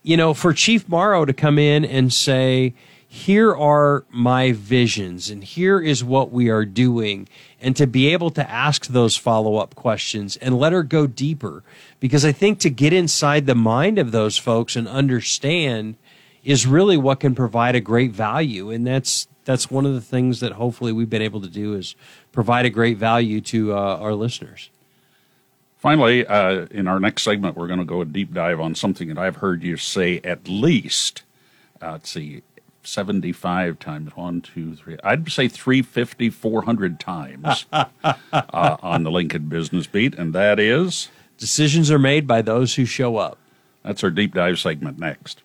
You 0.02 0.18
know, 0.18 0.34
for 0.34 0.54
Chief 0.54 0.88
Morrow 0.88 1.26
to 1.26 1.34
come 1.34 1.60
in 1.60 1.84
and 1.86 2.12
say, 2.12 2.74
"Here 3.12 3.54
are 3.54 4.06
my 4.10 4.52
visions, 4.52 5.30
and 5.30 5.44
here 5.44 5.82
is 5.82 6.04
what 6.04 6.32
we 6.32 6.50
are 6.50 6.64
doing," 6.64 7.28
and 7.60 7.76
to 7.76 7.88
be 7.88 8.08
able 8.14 8.30
to 8.32 8.50
ask 8.50 8.86
those 8.86 9.18
follow 9.18 9.58
up 9.58 9.76
questions 9.76 10.38
and 10.38 10.58
let 10.58 10.72
her 10.72 10.84
go 10.84 11.08
deeper. 11.08 11.64
Because 12.00 12.24
I 12.24 12.32
think 12.32 12.60
to 12.60 12.70
get 12.70 12.94
inside 12.94 13.48
the 13.48 13.56
mind 13.56 13.98
of 13.98 14.12
those 14.12 14.38
folks 14.38 14.76
and 14.76 14.88
understand 14.88 15.96
is 16.44 16.66
really 16.66 16.98
what 16.98 17.20
can 17.20 17.36
provide 17.36 17.76
a 17.76 17.82
great 17.82 18.12
value. 18.12 18.72
And 18.72 18.88
that's, 18.88 19.28
that's 19.44 19.70
one 19.70 19.86
of 19.86 19.94
the 19.94 20.02
things 20.02 20.40
that 20.40 20.54
hopefully 20.54 20.94
we've 20.94 21.10
been 21.10 21.22
able 21.22 21.42
to 21.42 21.50
do 21.50 21.74
is 21.74 21.96
provide 22.32 22.66
a 22.66 22.70
great 22.70 22.98
value 22.98 23.42
to 23.42 23.74
uh, 23.74 23.98
our 23.98 24.14
listeners. 24.14 24.70
Finally, 25.78 26.26
uh, 26.26 26.66
in 26.72 26.88
our 26.88 27.00
next 27.00 27.24
segment, 27.24 27.58
we're 27.58 27.68
going 27.68 27.80
to 27.80 27.86
go 27.86 28.02
a 28.02 28.06
deep 28.06 28.34
dive 28.34 28.60
on 28.60 28.76
something 28.76 29.10
that 29.10 29.18
I've 29.18 29.38
heard 29.38 29.64
you 29.64 29.78
say 29.78 30.22
at 30.24 30.48
least, 30.48 31.24
uh, 31.82 31.92
let's 31.92 32.10
see, 32.10 32.42
75 32.84 33.80
times 33.80 34.16
one, 34.16 34.42
two, 34.42 34.76
three. 34.76 34.98
I'd 35.04 35.30
say 35.32 35.48
350, 35.48 36.30
400 36.30 37.00
times 37.00 37.66
uh, 37.72 37.86
on 38.44 39.04
the 39.04 39.12
Lincoln 39.12 39.50
Business 39.50 39.88
Beat, 39.88 40.16
and 40.16 40.34
that 40.34 40.60
is 40.60 41.10
Decisions 41.40 41.90
are 41.90 41.98
made 41.98 42.28
by 42.28 42.42
those 42.42 42.76
who 42.76 42.84
show 42.84 43.16
up. 43.16 43.38
That's 43.82 44.04
our 44.04 44.10
deep 44.10 44.34
dive 44.34 44.60
segment 44.60 45.00
next. 45.00 45.42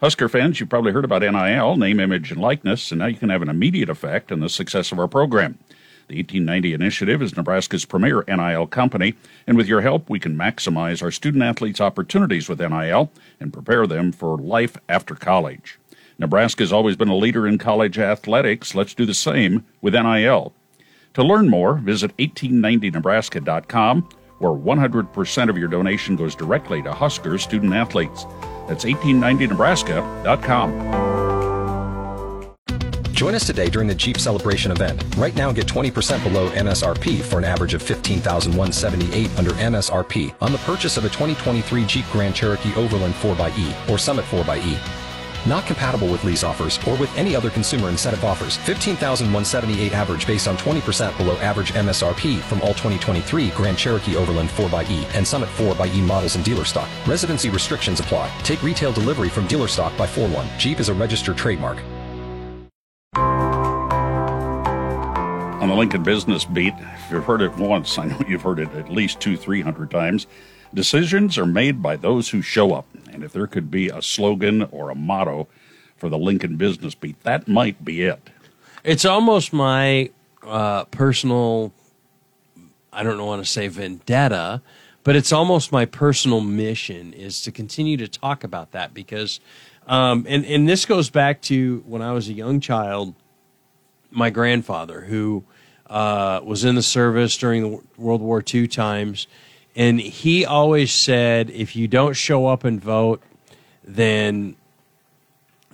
Husker 0.00 0.28
fans, 0.28 0.58
you've 0.58 0.68
probably 0.68 0.90
heard 0.90 1.04
about 1.04 1.22
NIL, 1.22 1.76
name, 1.76 2.00
image, 2.00 2.32
and 2.32 2.40
likeness, 2.40 2.90
and 2.90 2.98
now 2.98 3.06
you 3.06 3.16
can 3.16 3.28
have 3.28 3.42
an 3.42 3.48
immediate 3.48 3.88
effect 3.88 4.32
on 4.32 4.40
the 4.40 4.48
success 4.48 4.90
of 4.90 4.98
our 4.98 5.06
program. 5.06 5.56
The 6.08 6.16
1890 6.16 6.72
Initiative 6.72 7.22
is 7.22 7.36
Nebraska's 7.36 7.84
premier 7.84 8.24
NIL 8.26 8.66
company, 8.66 9.14
and 9.46 9.56
with 9.56 9.68
your 9.68 9.82
help, 9.82 10.10
we 10.10 10.18
can 10.18 10.36
maximize 10.36 11.00
our 11.00 11.12
student 11.12 11.44
athletes' 11.44 11.80
opportunities 11.80 12.48
with 12.48 12.60
NIL 12.60 13.12
and 13.38 13.52
prepare 13.52 13.86
them 13.86 14.10
for 14.10 14.36
life 14.38 14.76
after 14.88 15.14
college. 15.14 15.78
Nebraska 16.18 16.62
has 16.62 16.72
always 16.72 16.96
been 16.96 17.08
a 17.08 17.16
leader 17.16 17.46
in 17.46 17.58
college 17.58 17.98
athletics. 17.98 18.74
Let's 18.74 18.94
do 18.94 19.04
the 19.04 19.14
same 19.14 19.66
with 19.80 19.94
NIL. 19.94 20.52
To 21.14 21.22
learn 21.22 21.48
more, 21.48 21.74
visit 21.74 22.16
1890nebraska.com, 22.16 24.08
where 24.38 24.52
100% 24.52 25.48
of 25.48 25.58
your 25.58 25.68
donation 25.68 26.16
goes 26.16 26.34
directly 26.34 26.82
to 26.82 26.92
Husker 26.92 27.38
student 27.38 27.72
athletes. 27.72 28.24
That's 28.68 28.84
1890nebraska.com. 28.84 31.06
Join 33.12 33.34
us 33.34 33.46
today 33.46 33.70
during 33.70 33.88
the 33.88 33.94
Jeep 33.94 34.18
Celebration 34.18 34.72
event. 34.72 35.02
Right 35.16 35.34
now, 35.34 35.50
get 35.50 35.66
20% 35.66 36.22
below 36.22 36.50
MSRP 36.50 37.22
for 37.22 37.38
an 37.38 37.44
average 37.44 37.72
of 37.72 37.82
15178 37.82 39.38
under 39.38 39.52
MSRP 39.52 40.34
on 40.42 40.52
the 40.52 40.58
purchase 40.58 40.98
of 40.98 41.06
a 41.06 41.08
2023 41.08 41.86
Jeep 41.86 42.04
Grand 42.12 42.34
Cherokee 42.34 42.74
Overland 42.74 43.14
4xE 43.14 43.88
or 43.88 43.96
Summit 43.96 44.26
4xE. 44.26 45.05
Not 45.46 45.66
compatible 45.66 46.08
with 46.08 46.24
lease 46.24 46.42
offers 46.42 46.78
or 46.86 46.96
with 46.96 47.16
any 47.16 47.36
other 47.36 47.50
consumer 47.50 47.88
incentive 47.88 48.24
offers. 48.24 48.56
15,178 48.58 49.92
average 49.92 50.26
based 50.26 50.48
on 50.48 50.56
20% 50.56 51.16
below 51.16 51.36
average 51.38 51.72
MSRP 51.72 52.40
from 52.40 52.60
all 52.62 52.74
2023 52.74 53.50
Grand 53.50 53.78
Cherokee 53.78 54.16
Overland 54.16 54.48
4xE 54.50 55.14
and 55.14 55.26
Summit 55.26 55.48
4xE 55.50 56.00
models 56.02 56.36
in 56.36 56.42
dealer 56.42 56.64
stock. 56.64 56.88
Residency 57.06 57.50
restrictions 57.50 58.00
apply. 58.00 58.30
Take 58.42 58.62
retail 58.62 58.92
delivery 58.92 59.28
from 59.28 59.46
dealer 59.46 59.68
stock 59.68 59.96
by 59.96 60.06
4-1. 60.06 60.46
Jeep 60.58 60.80
is 60.80 60.88
a 60.88 60.94
registered 60.94 61.36
trademark. 61.36 61.78
on 65.66 65.70
the 65.70 65.76
Lincoln 65.76 66.04
Business 66.04 66.44
Beat. 66.44 66.74
If 66.78 67.10
you've 67.10 67.24
heard 67.24 67.42
it 67.42 67.52
once, 67.56 67.98
I 67.98 68.04
know 68.04 68.20
you've 68.28 68.42
heard 68.42 68.60
it 68.60 68.70
at 68.74 68.88
least 68.88 69.18
two, 69.18 69.36
three 69.36 69.60
hundred 69.60 69.90
times. 69.90 70.28
Decisions 70.76 71.38
are 71.38 71.46
made 71.46 71.80
by 71.80 71.96
those 71.96 72.28
who 72.28 72.42
show 72.42 72.74
up. 72.74 72.86
And 73.10 73.24
if 73.24 73.32
there 73.32 73.46
could 73.46 73.70
be 73.70 73.88
a 73.88 74.02
slogan 74.02 74.62
or 74.64 74.90
a 74.90 74.94
motto 74.94 75.48
for 75.96 76.10
the 76.10 76.18
Lincoln 76.18 76.56
Business 76.56 76.94
Beat, 76.94 77.20
that 77.22 77.48
might 77.48 77.82
be 77.82 78.02
it. 78.02 78.28
It's 78.84 79.06
almost 79.06 79.54
my 79.54 80.10
uh, 80.42 80.84
personal, 80.84 81.72
I 82.92 83.02
don't 83.02 83.24
want 83.24 83.42
to 83.42 83.50
say 83.50 83.68
vendetta, 83.68 84.60
but 85.02 85.16
it's 85.16 85.32
almost 85.32 85.72
my 85.72 85.86
personal 85.86 86.42
mission 86.42 87.14
is 87.14 87.40
to 87.42 87.50
continue 87.50 87.96
to 87.96 88.06
talk 88.06 88.44
about 88.44 88.72
that 88.72 88.92
because, 88.92 89.40
um, 89.86 90.26
and, 90.28 90.44
and 90.44 90.68
this 90.68 90.84
goes 90.84 91.08
back 91.08 91.40
to 91.42 91.82
when 91.86 92.02
I 92.02 92.12
was 92.12 92.28
a 92.28 92.34
young 92.34 92.60
child 92.60 93.14
my 94.10 94.28
grandfather, 94.28 95.00
who 95.00 95.44
uh, 95.88 96.40
was 96.44 96.64
in 96.64 96.74
the 96.74 96.82
service 96.82 97.36
during 97.38 97.62
the 97.62 97.82
World 97.96 98.20
War 98.20 98.44
II 98.54 98.68
times, 98.68 99.26
and 99.76 100.00
he 100.00 100.44
always 100.44 100.92
said, 100.92 101.50
if 101.50 101.76
you 101.76 101.86
don't 101.86 102.14
show 102.14 102.46
up 102.46 102.64
and 102.64 102.80
vote, 102.80 103.22
then 103.84 104.56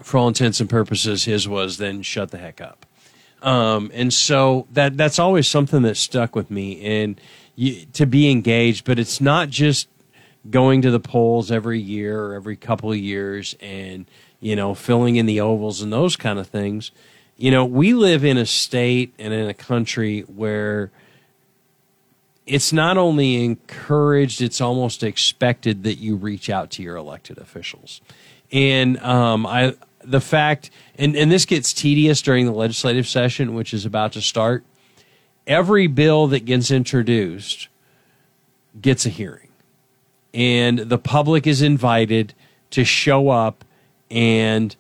for 0.03 0.19
all 0.19 0.29
intents 0.29 0.61
and 0.61 0.69
purposes, 0.69 1.25
his 1.25 1.49
was 1.49 1.79
then 1.79 2.03
shut 2.03 2.31
the 2.31 2.39
heck 2.39 2.61
up. 2.61 2.85
Um, 3.43 3.91
and 3.95 4.13
so 4.13 4.67
that 4.73 4.97
that's 4.97 5.19
always 5.19 5.49
something 5.49 5.83
that 5.83 5.97
stuck 5.97 6.37
with 6.37 6.51
me, 6.51 6.81
and 7.03 7.21
you, 7.57 7.87
to 7.95 8.07
be 8.07 8.31
engaged. 8.31 8.85
But 8.85 8.99
it's 8.99 9.21
not 9.21 9.49
just 9.49 9.89
going 10.51 10.83
to 10.83 10.91
the 10.91 11.01
polls 11.01 11.51
every 11.51 11.81
year 11.81 12.21
or 12.25 12.35
every 12.35 12.57
couple 12.57 12.93
of 12.93 12.99
years, 12.99 13.57
and 13.61 14.07
you 14.39 14.55
know 14.55 14.75
filling 14.75 15.17
in 15.17 15.27
the 15.27 15.41
ovals 15.41 15.83
and 15.83 15.93
those 15.93 16.17
kind 16.17 16.39
of 16.39 16.47
things 16.47 16.93
you 17.43 17.51
know, 17.51 17.65
we 17.65 17.93
live 17.93 18.25
in 18.25 18.39
a 18.39 18.47
state 18.47 19.15
and 19.19 19.35
in 19.35 19.49
a 19.49 19.55
country 19.55 20.21
where 20.21 20.93
it's 22.47 22.73
not 22.73 22.99
only 22.99 23.45
encouraged, 23.45 24.41
it's 24.41 24.61
almost 24.61 25.03
expected 25.03 25.85
that 25.85 25.95
you 25.95 26.17
reach 26.17 26.51
out 26.51 26.71
to 26.73 26.83
your 26.83 26.97
elected 26.97 27.39
officials. 27.39 28.01
And 28.51 28.99
um, 28.99 29.47
I, 29.47 29.77
the 30.05 30.21
fact, 30.21 30.71
and, 30.97 31.17
and 31.17 31.31
this 31.31 31.45
gets 31.45 31.73
tedious 31.73 32.21
during 32.21 32.47
the 32.47 32.53
legislative 32.53 33.07
session, 33.07 33.55
which 33.55 33.73
is 33.73 33.85
about 33.87 34.13
to 34.13 34.21
start. 34.21 34.65
Every 35.47 35.87
bill 35.87 36.27
that 36.29 36.45
gets 36.45 36.71
introduced 36.71 37.69
gets 38.81 39.07
a 39.07 39.09
hearing, 39.09 39.49
and 40.33 40.79
the 40.79 40.99
public 40.99 41.47
is 41.47 41.63
invited 41.63 42.35
to 42.71 42.85
show 42.85 43.29
up 43.29 43.65
and 44.11 44.75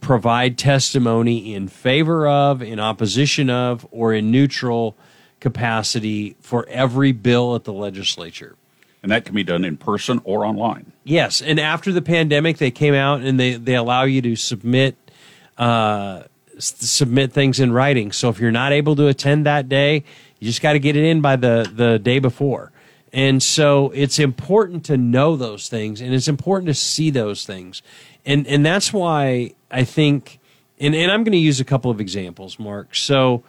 provide 0.00 0.58
testimony 0.58 1.54
in 1.54 1.68
favor 1.68 2.28
of, 2.28 2.62
in 2.62 2.80
opposition 2.80 3.48
of, 3.48 3.86
or 3.90 4.12
in 4.12 4.30
neutral 4.30 4.96
capacity 5.40 6.36
for 6.40 6.66
every 6.68 7.12
bill 7.12 7.54
at 7.54 7.64
the 7.64 7.72
legislature. 7.72 8.56
And 9.02 9.10
that 9.10 9.24
can 9.24 9.34
be 9.34 9.42
done 9.42 9.64
in 9.64 9.78
person 9.78 10.20
or 10.24 10.44
online. 10.44 10.92
Yes, 11.04 11.40
and 11.40 11.58
after 11.58 11.90
the 11.90 12.02
pandemic, 12.02 12.58
they 12.58 12.70
came 12.70 12.94
out 12.94 13.22
and 13.22 13.40
they, 13.40 13.54
they 13.54 13.74
allow 13.74 14.04
you 14.04 14.20
to 14.22 14.36
submit 14.36 14.96
uh, 15.56 16.22
submit 16.58 17.32
things 17.32 17.60
in 17.60 17.72
writing. 17.72 18.12
So 18.12 18.28
if 18.28 18.38
you're 18.38 18.50
not 18.50 18.72
able 18.72 18.96
to 18.96 19.08
attend 19.08 19.46
that 19.46 19.68
day, 19.68 20.04
you 20.38 20.46
just 20.46 20.62
got 20.62 20.72
to 20.72 20.78
get 20.78 20.96
it 20.96 21.04
in 21.04 21.20
by 21.20 21.36
the 21.36 21.70
the 21.72 21.98
day 21.98 22.18
before. 22.18 22.72
And 23.12 23.42
so 23.42 23.90
it's 23.90 24.18
important 24.18 24.84
to 24.86 24.96
know 24.96 25.36
those 25.36 25.68
things, 25.68 26.00
and 26.00 26.14
it's 26.14 26.28
important 26.28 26.68
to 26.68 26.74
see 26.74 27.10
those 27.10 27.44
things, 27.44 27.82
and 28.24 28.46
and 28.46 28.64
that's 28.64 28.92
why 28.92 29.54
I 29.70 29.84
think, 29.84 30.38
and, 30.78 30.94
and 30.94 31.10
I'm 31.10 31.24
going 31.24 31.32
to 31.32 31.38
use 31.38 31.60
a 31.60 31.64
couple 31.64 31.90
of 31.90 32.00
examples, 32.00 32.58
Mark. 32.58 32.94
So, 32.94 33.42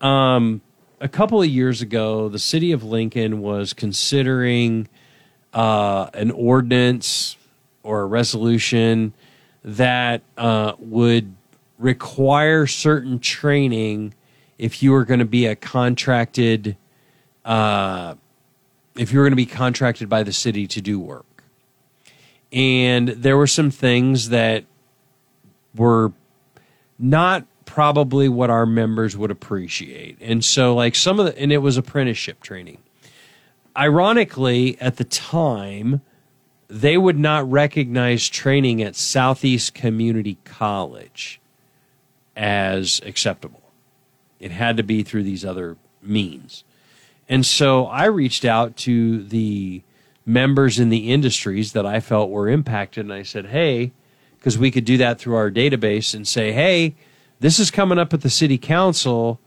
um, 0.00 0.60
a 1.00 1.08
couple 1.08 1.42
of 1.42 1.48
years 1.48 1.82
ago, 1.82 2.28
the 2.28 2.38
city 2.38 2.72
of 2.72 2.82
Lincoln 2.82 3.40
was 3.40 3.72
considering 3.72 4.88
uh, 5.52 6.08
an 6.14 6.30
ordinance 6.30 7.36
or 7.82 8.02
a 8.02 8.06
resolution 8.06 9.12
that 9.62 10.22
uh, 10.36 10.72
would 10.78 11.34
require 11.78 12.66
certain 12.66 13.18
training 13.18 14.14
if 14.58 14.82
you 14.82 14.92
were 14.92 15.04
going 15.04 15.20
to 15.20 15.26
be 15.26 15.46
a 15.46 15.54
contracted, 15.54 16.76
uh, 17.44 18.14
if 18.96 19.12
you 19.12 19.18
were 19.18 19.24
going 19.24 19.32
to 19.32 19.36
be 19.36 19.46
contracted 19.46 20.08
by 20.08 20.22
the 20.22 20.32
city 20.32 20.66
to 20.66 20.80
do 20.80 20.98
work. 20.98 21.44
And 22.52 23.08
there 23.08 23.36
were 23.36 23.46
some 23.46 23.70
things 23.70 24.30
that 24.30 24.64
were 25.74 26.12
not 26.98 27.44
probably 27.76 28.26
what 28.26 28.48
our 28.48 28.64
members 28.64 29.18
would 29.18 29.30
appreciate. 29.30 30.16
And 30.22 30.42
so, 30.42 30.74
like 30.74 30.94
some 30.94 31.20
of 31.20 31.26
the, 31.26 31.38
and 31.38 31.52
it 31.52 31.58
was 31.58 31.76
apprenticeship 31.76 32.40
training. 32.40 32.78
Ironically, 33.76 34.80
at 34.80 34.96
the 34.96 35.04
time, 35.04 36.00
they 36.68 36.96
would 36.96 37.18
not 37.18 37.50
recognize 37.50 38.30
training 38.30 38.82
at 38.82 38.96
Southeast 38.96 39.74
Community 39.74 40.38
College 40.42 41.38
as 42.34 43.02
acceptable. 43.04 43.60
It 44.40 44.52
had 44.52 44.78
to 44.78 44.82
be 44.82 45.02
through 45.02 45.24
these 45.24 45.44
other 45.44 45.76
means. 46.00 46.64
And 47.28 47.44
so 47.44 47.84
I 47.88 48.06
reached 48.06 48.46
out 48.46 48.78
to 48.78 49.22
the 49.22 49.82
members 50.24 50.78
in 50.78 50.88
the 50.88 51.12
industries 51.12 51.74
that 51.74 51.84
I 51.84 52.00
felt 52.00 52.30
were 52.30 52.48
impacted 52.48 53.04
and 53.04 53.12
I 53.12 53.22
said, 53.22 53.48
hey, 53.48 53.92
because 54.38 54.56
we 54.56 54.70
could 54.70 54.86
do 54.86 54.96
that 54.96 55.18
through 55.18 55.36
our 55.36 55.50
database 55.50 56.14
and 56.14 56.26
say, 56.26 56.52
hey, 56.52 56.94
this 57.40 57.58
is 57.58 57.70
coming 57.70 57.98
up 57.98 58.14
at 58.14 58.22
the 58.22 58.30
city 58.30 58.58
council. 58.58 59.40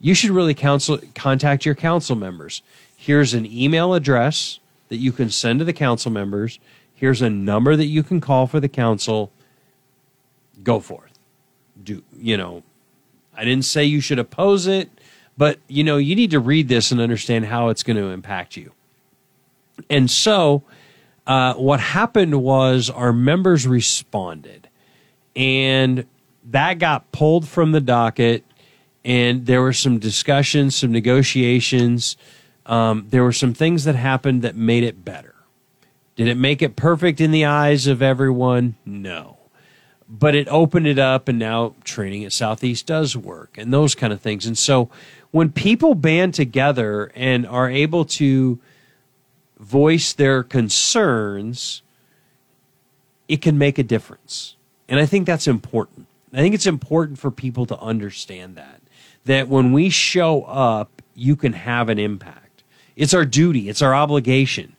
You 0.00 0.14
should 0.14 0.30
really 0.30 0.54
council, 0.54 0.98
contact 1.14 1.64
your 1.64 1.74
council 1.74 2.16
members. 2.16 2.62
Here's 2.96 3.34
an 3.34 3.46
email 3.46 3.94
address 3.94 4.58
that 4.88 4.96
you 4.96 5.12
can 5.12 5.30
send 5.30 5.58
to 5.60 5.64
the 5.64 5.72
council 5.72 6.10
members. 6.10 6.58
Here's 6.94 7.22
a 7.22 7.30
number 7.30 7.76
that 7.76 7.86
you 7.86 8.02
can 8.02 8.20
call 8.20 8.46
for 8.46 8.60
the 8.60 8.68
council. 8.68 9.32
Go 10.62 10.80
forth. 10.80 11.18
Do 11.82 12.02
you 12.16 12.36
know? 12.36 12.62
I 13.36 13.44
didn't 13.44 13.64
say 13.64 13.84
you 13.84 14.00
should 14.00 14.18
oppose 14.18 14.66
it, 14.66 14.90
but 15.36 15.58
you 15.66 15.82
know, 15.82 15.96
you 15.96 16.14
need 16.14 16.30
to 16.30 16.40
read 16.40 16.68
this 16.68 16.92
and 16.92 17.00
understand 17.00 17.46
how 17.46 17.68
it's 17.68 17.82
going 17.82 17.96
to 17.96 18.04
impact 18.04 18.56
you. 18.56 18.72
And 19.90 20.10
so 20.10 20.62
uh, 21.26 21.54
what 21.54 21.80
happened 21.80 22.42
was 22.42 22.90
our 22.90 23.12
members 23.12 23.66
responded, 23.66 24.68
and 25.34 26.06
that 26.44 26.78
got 26.78 27.10
pulled 27.12 27.48
from 27.48 27.72
the 27.72 27.80
docket. 27.80 28.44
And 29.04 29.46
there 29.46 29.60
were 29.60 29.72
some 29.72 29.98
discussions, 29.98 30.74
some 30.76 30.90
negotiations. 30.90 32.16
Um, 32.64 33.06
there 33.10 33.22
were 33.22 33.32
some 33.32 33.52
things 33.52 33.84
that 33.84 33.96
happened 33.96 34.42
that 34.42 34.56
made 34.56 34.82
it 34.82 35.04
better. 35.04 35.34
Did 36.16 36.28
it 36.28 36.36
make 36.36 36.62
it 36.62 36.76
perfect 36.76 37.20
in 37.20 37.30
the 37.30 37.44
eyes 37.44 37.86
of 37.86 38.00
everyone? 38.00 38.76
No. 38.86 39.36
But 40.08 40.34
it 40.34 40.46
opened 40.48 40.86
it 40.86 40.98
up, 40.98 41.28
and 41.28 41.38
now 41.38 41.74
training 41.82 42.24
at 42.24 42.32
Southeast 42.32 42.86
does 42.86 43.16
work 43.16 43.58
and 43.58 43.72
those 43.72 43.94
kind 43.94 44.12
of 44.12 44.20
things. 44.20 44.46
And 44.46 44.56
so 44.56 44.88
when 45.32 45.50
people 45.50 45.94
band 45.94 46.34
together 46.34 47.10
and 47.14 47.46
are 47.46 47.68
able 47.68 48.04
to 48.04 48.58
voice 49.58 50.12
their 50.12 50.42
concerns, 50.42 51.82
it 53.28 53.42
can 53.42 53.58
make 53.58 53.78
a 53.78 53.82
difference. 53.82 54.56
And 54.88 55.00
I 55.00 55.06
think 55.06 55.26
that's 55.26 55.48
important. 55.48 56.06
I 56.34 56.38
think 56.38 56.54
it's 56.54 56.66
important 56.66 57.18
for 57.18 57.30
people 57.30 57.64
to 57.66 57.78
understand 57.78 58.56
that. 58.56 58.80
That 59.24 59.48
when 59.48 59.72
we 59.72 59.88
show 59.88 60.42
up, 60.42 61.00
you 61.14 61.36
can 61.36 61.52
have 61.52 61.88
an 61.88 61.98
impact. 61.98 62.64
It's 62.96 63.14
our 63.14 63.24
duty, 63.24 63.68
it's 63.68 63.82
our 63.82 63.94
obligation. 63.94 64.76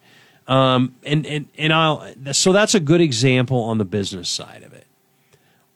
Um, 0.48 0.96
and, 1.04 1.26
and, 1.26 1.48
and 1.58 1.74
I'll, 1.74 2.14
so 2.32 2.54
that's 2.54 2.76
a 2.76 2.80
good 2.80 3.02
example 3.02 3.60
on 3.64 3.78
the 3.78 3.86
business 3.86 4.30
side 4.30 4.64
of 4.64 4.74
it. 4.74 4.86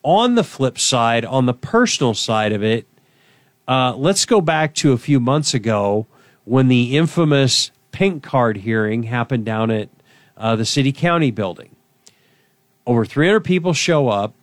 On 0.04 0.36
the 0.36 0.44
flip 0.44 0.78
side, 0.78 1.26
on 1.26 1.46
the 1.46 1.54
personal 1.54 2.14
side 2.14 2.52
of 2.52 2.64
it, 2.64 2.86
uh, 3.68 3.96
let's 3.96 4.26
go 4.26 4.42
back 4.42 4.74
to 4.76 4.94
a 4.94 4.98
few 4.98 5.20
months 5.20 5.54
ago 5.54 6.08
when 6.46 6.68
the 6.68 6.98
infamous 6.98 7.72
pink 7.92 8.24
card 8.24 8.58
hearing 8.58 9.04
happened 9.04 9.46
down 9.46 9.72
at 9.72 9.90
uh, 10.38 10.56
the 10.56 10.66
city 10.66 10.92
county 10.92 11.32
building. 11.32 11.76
Over 12.86 13.06
300 13.06 13.42
people 13.42 13.74
show 13.74 14.08
up, 14.08 14.34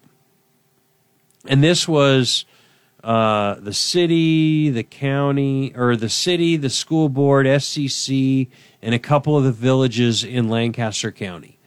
and 1.48 1.62
this 1.62 1.86
was 1.86 2.44
uh, 3.04 3.54
the 3.54 3.72
city, 3.72 4.70
the 4.70 4.82
county, 4.82 5.72
or 5.74 5.96
the 5.96 6.08
city, 6.08 6.56
the 6.56 6.70
school 6.70 7.08
board, 7.08 7.46
SCC, 7.46 8.48
and 8.82 8.94
a 8.94 8.98
couple 8.98 9.36
of 9.36 9.44
the 9.44 9.52
villages 9.52 10.24
in 10.24 10.48
Lancaster 10.48 11.12
County. 11.12 11.58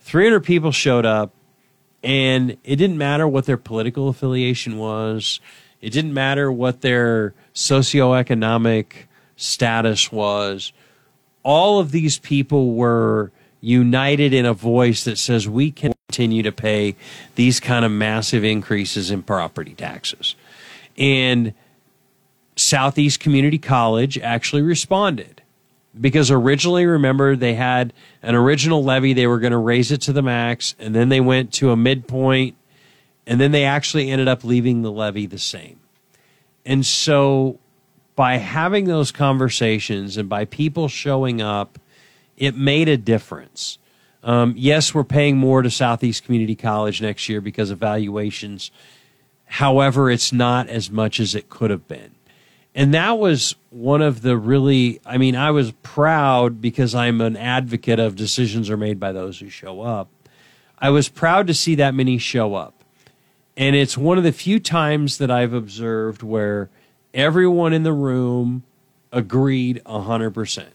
300 0.00 0.40
people 0.40 0.72
showed 0.72 1.04
up, 1.04 1.32
and 2.02 2.52
it 2.64 2.76
didn't 2.76 2.98
matter 2.98 3.26
what 3.26 3.46
their 3.46 3.56
political 3.56 4.08
affiliation 4.08 4.78
was. 4.78 5.40
It 5.80 5.90
didn't 5.90 6.14
matter 6.14 6.50
what 6.50 6.80
their 6.80 7.34
socioeconomic 7.54 8.92
status 9.36 10.10
was 10.10 10.72
all 11.46 11.78
of 11.78 11.92
these 11.92 12.18
people 12.18 12.74
were 12.74 13.30
united 13.60 14.34
in 14.34 14.44
a 14.44 14.52
voice 14.52 15.04
that 15.04 15.16
says 15.16 15.48
we 15.48 15.70
can 15.70 15.92
continue 16.08 16.42
to 16.42 16.52
pay 16.52 16.94
these 17.34 17.58
kind 17.58 17.84
of 17.84 17.90
massive 17.90 18.44
increases 18.44 19.10
in 19.10 19.22
property 19.22 19.74
taxes. 19.74 20.36
And 20.96 21.52
Southeast 22.54 23.18
Community 23.18 23.58
College 23.58 24.16
actually 24.18 24.62
responded 24.62 25.42
because 26.00 26.30
originally, 26.30 26.86
remember, 26.86 27.34
they 27.34 27.54
had 27.54 27.92
an 28.22 28.34
original 28.34 28.84
levy, 28.84 29.14
they 29.14 29.26
were 29.26 29.40
going 29.40 29.52
to 29.52 29.58
raise 29.58 29.90
it 29.90 30.00
to 30.02 30.12
the 30.12 30.22
max, 30.22 30.74
and 30.78 30.94
then 30.94 31.08
they 31.08 31.20
went 31.20 31.52
to 31.54 31.70
a 31.70 31.76
midpoint, 31.76 32.54
and 33.26 33.40
then 33.40 33.50
they 33.50 33.64
actually 33.64 34.10
ended 34.10 34.28
up 34.28 34.44
leaving 34.44 34.82
the 34.82 34.92
levy 34.92 35.26
the 35.26 35.38
same. 35.38 35.80
And 36.64 36.84
so, 36.84 37.58
by 38.14 38.36
having 38.36 38.84
those 38.84 39.10
conversations 39.10 40.16
and 40.16 40.28
by 40.28 40.44
people 40.44 40.88
showing 40.88 41.40
up, 41.40 41.78
it 42.36 42.54
made 42.54 42.88
a 42.88 42.96
difference. 42.96 43.78
Um, 44.26 44.54
yes, 44.56 44.92
we're 44.92 45.04
paying 45.04 45.36
more 45.36 45.62
to 45.62 45.70
Southeast 45.70 46.24
Community 46.24 46.56
College 46.56 47.00
next 47.00 47.28
year 47.28 47.40
because 47.40 47.70
of 47.70 47.78
valuations. 47.78 48.72
However, 49.44 50.10
it's 50.10 50.32
not 50.32 50.68
as 50.68 50.90
much 50.90 51.20
as 51.20 51.36
it 51.36 51.48
could 51.48 51.70
have 51.70 51.86
been. 51.86 52.10
And 52.74 52.92
that 52.92 53.18
was 53.18 53.54
one 53.70 54.02
of 54.02 54.22
the 54.22 54.36
really, 54.36 55.00
I 55.06 55.16
mean, 55.16 55.36
I 55.36 55.52
was 55.52 55.70
proud 55.84 56.60
because 56.60 56.92
I'm 56.92 57.20
an 57.20 57.36
advocate 57.36 58.00
of 58.00 58.16
decisions 58.16 58.68
are 58.68 58.76
made 58.76 58.98
by 58.98 59.12
those 59.12 59.38
who 59.38 59.48
show 59.48 59.80
up. 59.80 60.08
I 60.76 60.90
was 60.90 61.08
proud 61.08 61.46
to 61.46 61.54
see 61.54 61.76
that 61.76 61.94
many 61.94 62.18
show 62.18 62.56
up. 62.56 62.82
And 63.56 63.76
it's 63.76 63.96
one 63.96 64.18
of 64.18 64.24
the 64.24 64.32
few 64.32 64.58
times 64.58 65.18
that 65.18 65.30
I've 65.30 65.52
observed 65.52 66.24
where 66.24 66.68
everyone 67.14 67.72
in 67.72 67.84
the 67.84 67.92
room 67.92 68.64
agreed 69.12 69.80
100%. 69.86 70.66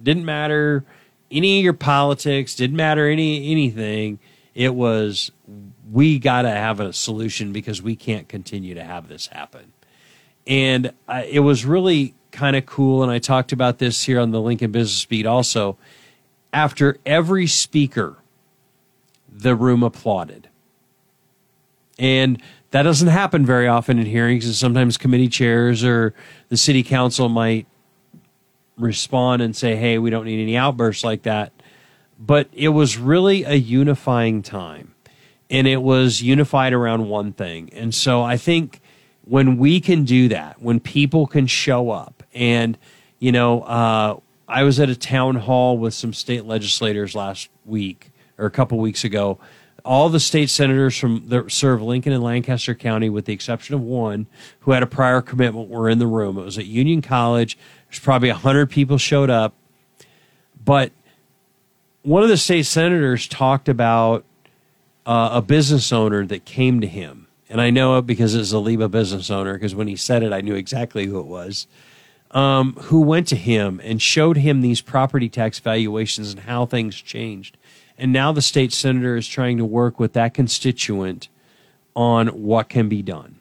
Didn't 0.00 0.24
matter 0.24 0.84
any 1.30 1.58
of 1.58 1.64
your 1.64 1.72
politics, 1.72 2.54
didn't 2.54 2.76
matter 2.76 3.08
any 3.08 3.50
anything. 3.50 4.18
It 4.54 4.74
was 4.74 5.32
we 5.90 6.18
got 6.18 6.42
to 6.42 6.50
have 6.50 6.80
a 6.80 6.92
solution 6.92 7.52
because 7.52 7.80
we 7.80 7.96
can't 7.96 8.28
continue 8.28 8.74
to 8.74 8.82
have 8.82 9.08
this 9.08 9.28
happen. 9.28 9.72
And 10.46 10.92
I, 11.08 11.24
it 11.24 11.40
was 11.40 11.64
really 11.64 12.14
kind 12.32 12.56
of 12.56 12.66
cool. 12.66 13.02
And 13.02 13.10
I 13.10 13.18
talked 13.18 13.52
about 13.52 13.78
this 13.78 14.04
here 14.04 14.20
on 14.20 14.30
the 14.30 14.40
Lincoln 14.40 14.72
Business 14.72 15.04
Beat 15.04 15.26
also. 15.26 15.76
After 16.52 16.98
every 17.04 17.46
speaker, 17.46 18.16
the 19.30 19.54
room 19.54 19.82
applauded. 19.82 20.48
And 21.98 22.40
that 22.70 22.82
doesn't 22.82 23.08
happen 23.08 23.44
very 23.44 23.66
often 23.66 23.98
in 23.98 24.06
hearings. 24.06 24.44
And 24.46 24.54
sometimes 24.54 24.96
committee 24.96 25.28
chairs 25.28 25.84
or 25.84 26.14
the 26.48 26.56
city 26.56 26.82
council 26.82 27.28
might 27.28 27.66
respond 28.78 29.42
and 29.42 29.54
say, 29.54 29.76
hey, 29.76 29.98
we 29.98 30.10
don't 30.10 30.24
need 30.24 30.42
any 30.42 30.56
outbursts 30.56 31.04
like 31.04 31.22
that. 31.22 31.52
But 32.18 32.48
it 32.52 32.68
was 32.68 32.96
really 32.96 33.44
a 33.44 33.54
unifying 33.54 34.42
time. 34.42 34.94
And 35.48 35.66
it 35.66 35.82
was 35.82 36.22
unified 36.22 36.72
around 36.72 37.08
one 37.08 37.32
thing. 37.32 37.70
And 37.72 37.94
so 37.94 38.22
I 38.22 38.36
think 38.36 38.80
when 39.22 39.58
we 39.58 39.80
can 39.80 40.04
do 40.04 40.28
that, 40.28 40.60
when 40.60 40.80
people 40.80 41.26
can 41.26 41.46
show 41.46 41.90
up, 41.90 42.22
and, 42.34 42.76
you 43.18 43.32
know, 43.32 43.62
uh, 43.62 44.18
I 44.48 44.62
was 44.62 44.78
at 44.78 44.88
a 44.88 44.96
town 44.96 45.36
hall 45.36 45.76
with 45.76 45.94
some 45.94 46.12
state 46.12 46.44
legislators 46.44 47.14
last 47.14 47.48
week 47.64 48.10
or 48.38 48.46
a 48.46 48.50
couple 48.50 48.78
weeks 48.78 49.04
ago. 49.04 49.38
All 49.84 50.08
the 50.08 50.20
state 50.20 50.50
senators 50.50 50.96
from 50.96 51.28
that 51.28 51.50
serve 51.52 51.80
Lincoln 51.80 52.12
and 52.12 52.22
Lancaster 52.22 52.74
County, 52.74 53.08
with 53.08 53.24
the 53.26 53.32
exception 53.32 53.74
of 53.74 53.82
one 53.82 54.26
who 54.60 54.72
had 54.72 54.82
a 54.82 54.86
prior 54.86 55.22
commitment, 55.22 55.68
were 55.68 55.88
in 55.88 55.98
the 55.98 56.06
room. 56.08 56.38
It 56.38 56.44
was 56.44 56.58
at 56.58 56.66
Union 56.66 57.02
College. 57.02 57.56
There's 57.90 58.00
probably 58.00 58.30
100 58.30 58.70
people 58.70 58.98
showed 58.98 59.30
up. 59.30 59.54
But 60.64 60.92
one 62.02 62.22
of 62.22 62.28
the 62.28 62.36
state 62.36 62.66
senators 62.66 63.26
talked 63.28 63.68
about 63.68 64.24
uh, 65.06 65.30
a 65.32 65.42
business 65.42 65.92
owner 65.92 66.26
that 66.26 66.44
came 66.44 66.80
to 66.80 66.86
him. 66.86 67.26
And 67.48 67.60
I 67.60 67.70
know 67.70 67.98
it 67.98 68.06
because 68.06 68.34
it's 68.34 68.52
a 68.52 68.56
LIBA 68.56 68.90
business 68.90 69.30
owner, 69.30 69.54
because 69.54 69.74
when 69.74 69.86
he 69.86 69.96
said 69.96 70.22
it, 70.22 70.32
I 70.32 70.40
knew 70.40 70.54
exactly 70.54 71.06
who 71.06 71.20
it 71.20 71.26
was. 71.26 71.66
Um, 72.32 72.74
who 72.74 73.00
went 73.00 73.28
to 73.28 73.36
him 73.36 73.80
and 73.84 74.02
showed 74.02 74.36
him 74.36 74.60
these 74.60 74.80
property 74.80 75.28
tax 75.28 75.60
valuations 75.60 76.32
and 76.32 76.40
how 76.40 76.66
things 76.66 76.96
changed. 76.96 77.56
And 77.96 78.12
now 78.12 78.32
the 78.32 78.42
state 78.42 78.72
senator 78.72 79.16
is 79.16 79.28
trying 79.28 79.58
to 79.58 79.64
work 79.64 80.00
with 80.00 80.12
that 80.14 80.34
constituent 80.34 81.28
on 81.94 82.28
what 82.28 82.68
can 82.68 82.88
be 82.88 83.00
done. 83.00 83.36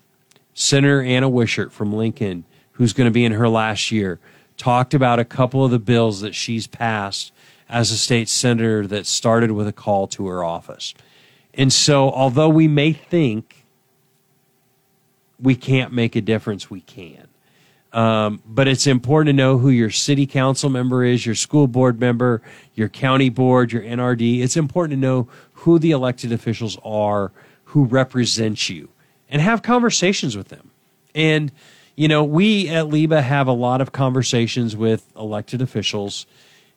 Senator 0.53 1.01
Anna 1.01 1.27
Wishart 1.27 1.73
from 1.73 1.93
Lincoln, 1.93 2.45
who's 2.73 2.93
going 2.93 3.05
to 3.05 3.11
be 3.11 3.25
in 3.25 3.33
her 3.33 3.49
last 3.49 3.91
year, 3.91 4.19
talked 4.57 4.93
about 4.93 5.19
a 5.19 5.25
couple 5.25 5.63
of 5.63 5.71
the 5.71 5.79
bills 5.79 6.21
that 6.21 6.35
she's 6.35 6.67
passed 6.67 7.31
as 7.67 7.91
a 7.91 7.97
state 7.97 8.29
senator 8.29 8.85
that 8.87 9.05
started 9.05 9.51
with 9.51 9.67
a 9.67 9.73
call 9.73 10.07
to 10.07 10.27
her 10.27 10.43
office. 10.43 10.93
And 11.53 11.71
so, 11.71 12.11
although 12.11 12.49
we 12.49 12.67
may 12.67 12.93
think 12.93 13.65
we 15.39 15.55
can't 15.55 15.91
make 15.91 16.15
a 16.15 16.21
difference, 16.21 16.69
we 16.69 16.81
can. 16.81 17.27
Um, 17.93 18.41
but 18.45 18.67
it's 18.67 18.87
important 18.87 19.29
to 19.29 19.33
know 19.33 19.57
who 19.57 19.69
your 19.69 19.89
city 19.89 20.25
council 20.25 20.69
member 20.69 21.03
is, 21.03 21.25
your 21.25 21.35
school 21.35 21.65
board 21.65 21.99
member, 21.99 22.41
your 22.73 22.89
county 22.89 23.29
board, 23.29 23.71
your 23.71 23.83
NRD. 23.83 24.41
It's 24.41 24.57
important 24.57 24.91
to 24.91 24.99
know 24.99 25.29
who 25.53 25.79
the 25.79 25.91
elected 25.91 26.33
officials 26.33 26.77
are 26.83 27.31
who 27.65 27.85
represent 27.85 28.69
you 28.69 28.89
and 29.29 29.41
have 29.41 29.61
conversations 29.61 30.35
with 30.35 30.49
them. 30.49 30.71
And 31.13 31.51
you 31.95 32.07
know, 32.07 32.23
we 32.23 32.67
at 32.69 32.85
LIBA 32.85 33.23
have 33.23 33.47
a 33.47 33.53
lot 33.53 33.81
of 33.81 33.91
conversations 33.91 34.75
with 34.75 35.09
elected 35.15 35.61
officials, 35.61 36.25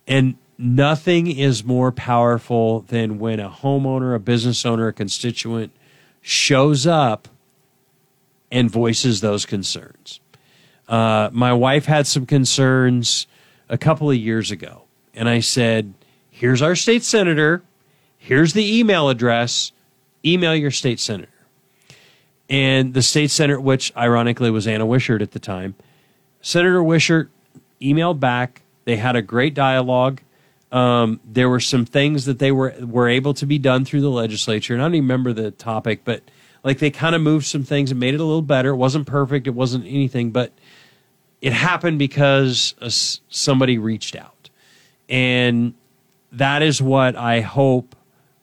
and 0.07 0.37
nothing 0.57 1.27
is 1.27 1.65
more 1.65 1.91
powerful 1.91 2.81
than 2.83 3.19
when 3.19 3.41
a 3.41 3.51
homeowner, 3.51 4.15
a 4.15 4.19
business 4.19 4.65
owner, 4.65 4.89
a 4.89 4.93
constituent 4.93 5.73
shows 6.21 6.87
up 6.87 7.29
and 8.51 8.71
voices 8.71 9.21
those 9.21 9.45
concerns. 9.45 10.21
Uh, 10.89 11.29
my 11.33 11.53
wife 11.53 11.87
had 11.87 12.07
some 12.07 12.25
concerns 12.25 13.27
a 13.69 13.77
couple 13.77 14.11
of 14.11 14.17
years 14.17 14.51
ago, 14.51 14.85
and 15.15 15.29
I 15.29 15.41
said, 15.41 15.95
Here's 16.31 16.63
our 16.63 16.77
state 16.77 17.03
senator, 17.03 17.63
here's 18.17 18.53
the 18.53 18.79
email 18.79 19.09
address, 19.09 19.73
email 20.25 20.55
your 20.55 20.71
state 20.71 21.01
senator. 21.01 21.29
And 22.49 22.95
the 22.95 23.03
state 23.03 23.31
senator, 23.31 23.61
which 23.61 23.93
ironically 23.97 24.51
was 24.51 24.67
Anna 24.67 24.87
Wishart 24.87 25.21
at 25.21 25.33
the 25.33 25.39
time, 25.39 25.75
Senator 26.41 26.83
Wishart 26.83 27.31
emailed 27.81 28.21
back. 28.21 28.63
They 28.85 28.97
had 28.97 29.17
a 29.17 29.23
great 29.23 29.55
dialogue. 29.55 30.23
Um, 30.73 31.21
there 31.25 31.49
were 31.49 31.61
some 31.61 31.85
things 31.85 32.25
that 32.27 32.39
they 32.39 32.53
were 32.53 32.75
were 32.81 33.09
able 33.09 33.35
to 33.35 33.47
be 33.47 33.59
done 33.59 33.85
through 33.85 34.03
the 34.03 34.11
legislature. 34.11 34.75
And 34.75 34.83
I 34.83 34.87
don't 34.87 34.95
even 34.95 35.05
remember 35.05 35.33
the 35.33 35.51
topic, 35.51 36.03
but 36.05 36.23
like 36.63 36.79
they 36.79 36.91
kind 36.91 37.15
of 37.15 37.23
moved 37.23 37.47
some 37.47 37.65
things 37.65 37.91
and 37.91 38.01
made 38.01 38.15
it 38.15 38.21
a 38.21 38.25
little 38.25 38.43
better. 38.43 38.71
It 38.71 38.77
wasn't 38.77 39.07
perfect. 39.07 39.47
It 39.47 39.55
wasn't 39.55 39.87
anything, 39.87 40.31
but 40.31 40.53
it 41.41 41.53
happened 41.53 41.99
because 41.99 42.75
somebody 43.29 43.79
reached 43.79 44.17
out, 44.17 44.51
and 45.09 45.75
that 46.33 46.63
is 46.63 46.83
what 46.83 47.17
I 47.17 47.41
hope 47.41 47.95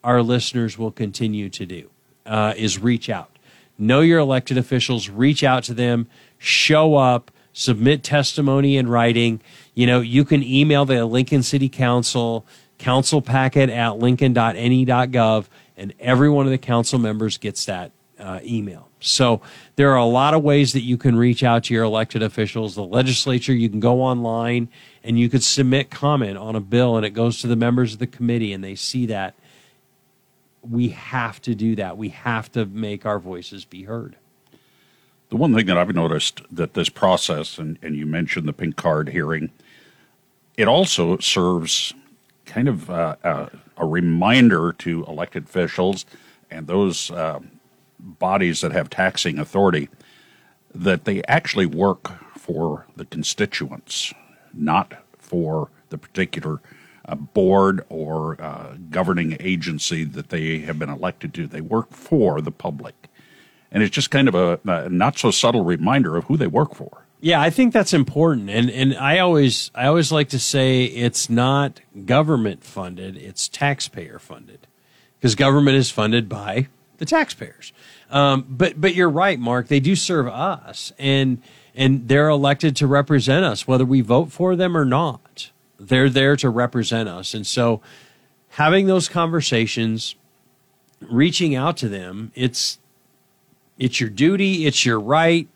our 0.03 0.21
listeners 0.21 0.77
will 0.77 0.91
continue 0.91 1.49
to 1.49 1.65
do: 1.65 1.89
uh, 2.25 2.53
is 2.55 2.79
reach 2.79 3.09
out 3.09 3.34
know 3.77 4.01
your 4.01 4.19
elected 4.19 4.57
officials, 4.57 5.09
reach 5.09 5.43
out 5.43 5.63
to 5.65 5.73
them, 5.73 6.07
show 6.38 6.95
up, 6.95 7.31
submit 7.53 8.03
testimony 8.03 8.77
in 8.77 8.88
writing. 8.88 9.41
You 9.73 9.88
know, 9.88 10.01
you 10.01 10.25
can 10.25 10.43
email 10.43 10.85
the 10.85 11.05
Lincoln 11.05 11.43
City 11.43 11.69
Council, 11.69 12.45
council 12.77 13.21
packet 13.21 13.69
at 13.69 13.97
lincoln.ne.gov, 13.97 15.45
and 15.77 15.93
every 15.99 16.29
one 16.29 16.45
of 16.45 16.51
the 16.51 16.57
council 16.57 16.99
members 16.99 17.38
gets 17.38 17.65
that 17.65 17.91
uh, 18.19 18.39
email. 18.43 18.89
So 18.99 19.41
there 19.75 19.91
are 19.91 19.97
a 19.97 20.05
lot 20.05 20.33
of 20.33 20.43
ways 20.43 20.73
that 20.73 20.81
you 20.81 20.97
can 20.97 21.15
reach 21.15 21.43
out 21.43 21.65
to 21.65 21.73
your 21.73 21.83
elected 21.83 22.23
officials. 22.23 22.75
The 22.75 22.83
legislature, 22.83 23.53
you 23.53 23.69
can 23.69 23.79
go 23.79 24.01
online 24.01 24.69
and 25.03 25.19
you 25.19 25.29
could 25.29 25.43
submit 25.43 25.91
comment 25.91 26.38
on 26.38 26.55
a 26.55 26.61
bill, 26.61 26.97
and 26.97 27.05
it 27.05 27.11
goes 27.11 27.39
to 27.41 27.47
the 27.47 27.55
members 27.55 27.93
of 27.93 27.99
the 27.99 28.07
committee, 28.07 28.51
and 28.53 28.63
they 28.63 28.75
see 28.75 29.05
that 29.07 29.35
we 30.69 30.89
have 30.89 31.41
to 31.43 31.56
do 31.56 31.75
that. 31.75 31.97
We 31.97 32.10
have 32.10 32.51
to 32.54 32.65
make 32.65 33.06
our 33.06 33.19
voices 33.19 33.65
be 33.65 33.84
heard. 33.84 34.15
The 35.30 35.38
one 35.38 35.54
thing 35.56 35.65
that 35.65 35.78
I've 35.78 35.93
noticed 35.93 36.41
that 36.51 36.73
this 36.75 36.89
process, 36.89 37.58
and, 37.58 37.78
and 37.82 37.95
you 37.95 38.06
mentioned 38.06 38.47
the 38.47 38.54
pink 38.54 38.75
card 38.75 39.10
hearing, 39.10 39.51
it 40.56 40.67
also 40.67 41.17
serves 41.17 41.93
kind 42.45 42.67
of 42.67 42.89
uh, 42.89 43.15
uh, 43.23 43.49
a 43.78 43.86
reminder 43.86 44.71
to 44.73 45.04
elected 45.06 45.45
officials 45.45 46.06
and 46.51 46.67
those 46.67 47.12
uh, 47.12 47.39
bodies 47.99 48.62
that 48.62 48.71
have 48.71 48.89
taxing 48.89 49.39
authority 49.39 49.89
that 50.73 51.06
they 51.06 51.23
actually 51.23 51.65
work 51.65 52.12
for 52.38 52.86
the 52.95 53.06
constituents, 53.06 54.13
not 54.54 55.04
for 55.17 55.69
the 55.89 55.97
particular 55.97 56.62
a 57.07 57.15
board 57.15 57.85
or 57.89 58.39
uh, 58.41 58.75
governing 58.89 59.37
agency 59.39 60.03
that 60.03 60.29
they 60.29 60.59
have 60.59 60.79
been 60.79 60.89
elected 60.89 61.33
to. 61.35 61.47
They 61.47 61.61
work 61.61 61.91
for 61.91 62.41
the 62.41 62.51
public. 62.51 62.95
And 63.71 63.83
it's 63.83 63.93
just 63.93 64.11
kind 64.11 64.27
of 64.27 64.35
a, 64.35 64.59
a 64.65 64.89
not 64.89 65.17
so 65.17 65.31
subtle 65.31 65.63
reminder 65.63 66.15
of 66.17 66.25
who 66.25 66.37
they 66.37 66.47
work 66.47 66.75
for. 66.75 67.05
Yeah, 67.21 67.41
I 67.41 67.49
think 67.49 67.73
that's 67.73 67.93
important. 67.93 68.49
And 68.49 68.69
and 68.69 68.95
I 68.95 69.19
always 69.19 69.71
I 69.73 69.87
always 69.87 70.11
like 70.11 70.29
to 70.29 70.39
say 70.39 70.85
it's 70.85 71.29
not 71.29 71.81
government 72.05 72.63
funded, 72.63 73.17
it's 73.17 73.47
taxpayer 73.47 74.19
funded. 74.19 74.67
Because 75.19 75.33
government 75.33 75.77
is 75.77 75.89
funded 75.89 76.29
by 76.29 76.67
the 76.97 77.05
taxpayers. 77.05 77.73
Um, 78.11 78.45
but 78.47 78.79
but 78.79 78.95
you're 78.95 79.09
right, 79.09 79.39
Mark. 79.39 79.67
They 79.67 79.79
do 79.79 79.95
serve 79.95 80.27
us, 80.27 80.93
and 80.99 81.41
and 81.73 82.07
they're 82.07 82.29
elected 82.29 82.75
to 82.77 82.87
represent 82.87 83.43
us, 83.43 83.67
whether 83.67 83.85
we 83.85 84.01
vote 84.01 84.31
for 84.31 84.55
them 84.55 84.77
or 84.77 84.85
not. 84.85 85.49
They're 85.79 86.09
there 86.09 86.35
to 86.38 86.49
represent 86.49 87.09
us. 87.09 87.33
And 87.33 87.45
so 87.45 87.81
having 88.49 88.88
those 88.88 89.09
conversations, 89.09 90.15
reaching 91.01 91.55
out 91.55 91.77
to 91.77 91.89
them, 91.89 92.31
it's 92.35 92.79
it's 93.77 93.99
your 93.99 94.09
duty, 94.09 94.65
it's 94.65 94.85
your 94.85 94.99
right, 94.99 95.47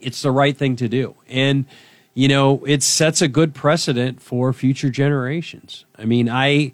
it's 0.00 0.22
the 0.22 0.32
right 0.32 0.56
thing 0.56 0.76
to 0.76 0.88
do. 0.88 1.14
And 1.28 1.66
you 2.14 2.28
know, 2.28 2.62
it 2.66 2.82
sets 2.82 3.22
a 3.22 3.28
good 3.28 3.54
precedent 3.54 4.20
for 4.20 4.52
future 4.52 4.90
generations. 4.90 5.84
I 5.96 6.04
mean, 6.04 6.28
I 6.28 6.72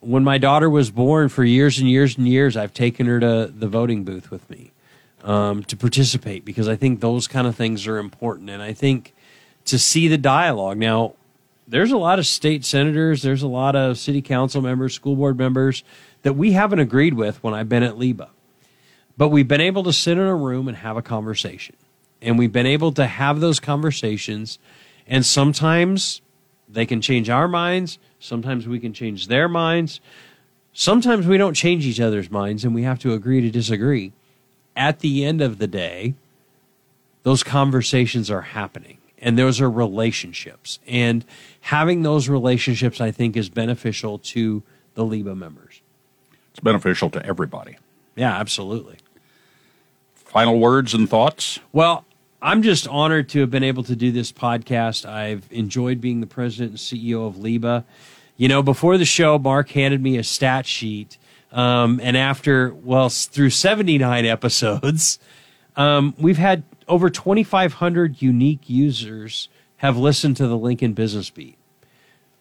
when 0.00 0.24
my 0.24 0.38
daughter 0.38 0.68
was 0.68 0.90
born 0.90 1.28
for 1.28 1.44
years 1.44 1.78
and 1.78 1.88
years 1.88 2.16
and 2.16 2.26
years, 2.26 2.56
I've 2.56 2.74
taken 2.74 3.06
her 3.06 3.20
to 3.20 3.52
the 3.54 3.68
voting 3.68 4.04
booth 4.04 4.30
with 4.30 4.48
me 4.48 4.72
um, 5.22 5.62
to 5.64 5.76
participate 5.76 6.44
because 6.44 6.68
I 6.68 6.76
think 6.76 7.00
those 7.00 7.28
kind 7.28 7.46
of 7.46 7.54
things 7.54 7.86
are 7.86 7.98
important. 7.98 8.50
And 8.50 8.62
I 8.62 8.72
think 8.72 9.14
to 9.66 9.78
see 9.78 10.08
the 10.08 10.18
dialogue. 10.18 10.78
Now, 10.78 11.14
there's 11.70 11.92
a 11.92 11.96
lot 11.96 12.18
of 12.18 12.26
state 12.26 12.64
senators, 12.64 13.22
there's 13.22 13.42
a 13.42 13.48
lot 13.48 13.76
of 13.76 13.98
city 13.98 14.20
council 14.20 14.60
members, 14.60 14.94
school 14.94 15.16
board 15.16 15.38
members 15.38 15.84
that 16.22 16.34
we 16.34 16.52
haven't 16.52 16.80
agreed 16.80 17.14
with 17.14 17.42
when 17.42 17.54
I've 17.54 17.68
been 17.68 17.82
at 17.82 17.94
LIBA. 17.94 18.28
But 19.16 19.28
we've 19.28 19.48
been 19.48 19.60
able 19.60 19.82
to 19.84 19.92
sit 19.92 20.18
in 20.18 20.24
a 20.24 20.34
room 20.34 20.68
and 20.68 20.76
have 20.76 20.96
a 20.96 21.02
conversation. 21.02 21.76
And 22.20 22.38
we've 22.38 22.52
been 22.52 22.66
able 22.66 22.92
to 22.92 23.06
have 23.06 23.40
those 23.40 23.60
conversations. 23.60 24.58
And 25.06 25.24
sometimes 25.24 26.20
they 26.68 26.86
can 26.86 27.00
change 27.00 27.30
our 27.30 27.48
minds. 27.48 27.98
Sometimes 28.18 28.66
we 28.66 28.78
can 28.80 28.92
change 28.92 29.28
their 29.28 29.48
minds. 29.48 30.00
Sometimes 30.72 31.26
we 31.26 31.38
don't 31.38 31.54
change 31.54 31.86
each 31.86 32.00
other's 32.00 32.30
minds 32.30 32.64
and 32.64 32.74
we 32.74 32.82
have 32.82 32.98
to 33.00 33.12
agree 33.12 33.40
to 33.40 33.50
disagree 33.50 34.12
at 34.76 35.00
the 35.00 35.24
end 35.24 35.40
of 35.40 35.58
the 35.58 35.66
day, 35.66 36.14
those 37.22 37.42
conversations 37.42 38.30
are 38.30 38.40
happening 38.40 38.96
and 39.20 39.38
those 39.38 39.60
are 39.60 39.70
relationships. 39.70 40.78
And 40.86 41.24
having 41.60 42.02
those 42.02 42.28
relationships, 42.28 43.00
I 43.00 43.10
think, 43.10 43.36
is 43.36 43.48
beneficial 43.48 44.18
to 44.18 44.62
the 44.94 45.04
LIBA 45.04 45.36
members. 45.36 45.80
It's 46.50 46.60
beneficial 46.60 47.10
to 47.10 47.24
everybody. 47.24 47.76
Yeah, 48.16 48.36
absolutely. 48.36 48.98
Final 50.14 50.58
words 50.58 50.94
and 50.94 51.08
thoughts? 51.08 51.60
Well, 51.72 52.04
I'm 52.42 52.62
just 52.62 52.88
honored 52.88 53.28
to 53.30 53.40
have 53.40 53.50
been 53.50 53.64
able 53.64 53.82
to 53.84 53.96
do 53.96 54.10
this 54.12 54.32
podcast. 54.32 55.08
I've 55.08 55.46
enjoyed 55.50 56.00
being 56.00 56.20
the 56.20 56.26
president 56.26 56.70
and 56.70 56.78
CEO 56.78 57.26
of 57.26 57.36
LIBA. 57.36 57.84
You 58.36 58.48
know, 58.48 58.62
before 58.62 58.96
the 58.96 59.04
show, 59.04 59.38
Mark 59.38 59.70
handed 59.70 60.02
me 60.02 60.16
a 60.16 60.24
stat 60.24 60.66
sheet 60.66 61.18
um, 61.52 62.00
and 62.02 62.16
after, 62.16 62.72
well, 62.74 63.08
through 63.08 63.50
79 63.50 64.24
episodes, 64.24 65.18
um, 65.76 66.14
we've 66.18 66.38
had 66.38 66.62
over 66.90 67.08
2,500 67.08 68.20
unique 68.20 68.68
users 68.68 69.48
have 69.76 69.96
listened 69.96 70.36
to 70.36 70.46
the 70.46 70.58
Lincoln 70.58 70.92
Business 70.92 71.30
Beat. 71.30 71.56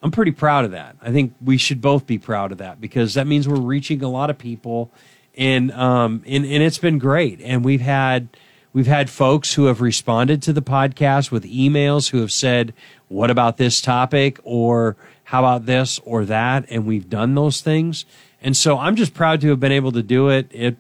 I'm 0.02 0.12
pretty 0.12 0.32
proud 0.32 0.66
of 0.66 0.72
that. 0.72 0.96
I 1.02 1.12
think 1.12 1.36
we 1.42 1.58
should 1.58 1.82
both 1.82 2.06
be 2.06 2.18
proud 2.18 2.52
of 2.52 2.58
that 2.58 2.82
because 2.82 3.14
that 3.14 3.28
means 3.28 3.48
we're 3.48 3.60
reaching 3.60 4.02
a 4.04 4.10
lot 4.10 4.30
of 4.30 4.38
people, 4.38 4.92
and 5.38 5.72
um, 5.72 6.24
and, 6.26 6.46
and 6.46 6.64
it's 6.64 6.78
been 6.78 7.00
great. 7.00 7.42
And 7.42 7.64
we've 7.66 7.82
had 7.82 8.30
we've 8.72 8.88
had 8.88 9.10
folks 9.10 9.54
who 9.54 9.66
have 9.66 9.82
responded 9.82 10.42
to 10.44 10.54
the 10.54 10.62
podcast 10.62 11.32
with 11.32 11.44
emails 11.44 12.12
who 12.12 12.22
have 12.22 12.32
said, 12.32 12.74
"What 13.10 13.30
about 13.30 13.58
this 13.58 13.82
topic?" 13.82 14.40
or 14.44 14.96
"How 15.26 15.40
about 15.40 15.66
this 15.66 16.00
or 16.06 16.24
that?" 16.26 16.66
And 16.70 16.86
we've 16.86 17.10
done 17.10 17.36
those 17.36 17.60
things. 17.60 18.06
And 18.42 18.56
so 18.56 18.78
I'm 18.78 18.96
just 18.96 19.14
proud 19.14 19.42
to 19.42 19.50
have 19.50 19.60
been 19.60 19.74
able 19.74 19.92
to 19.92 20.04
do 20.04 20.30
it. 20.30 20.48
It 20.52 20.78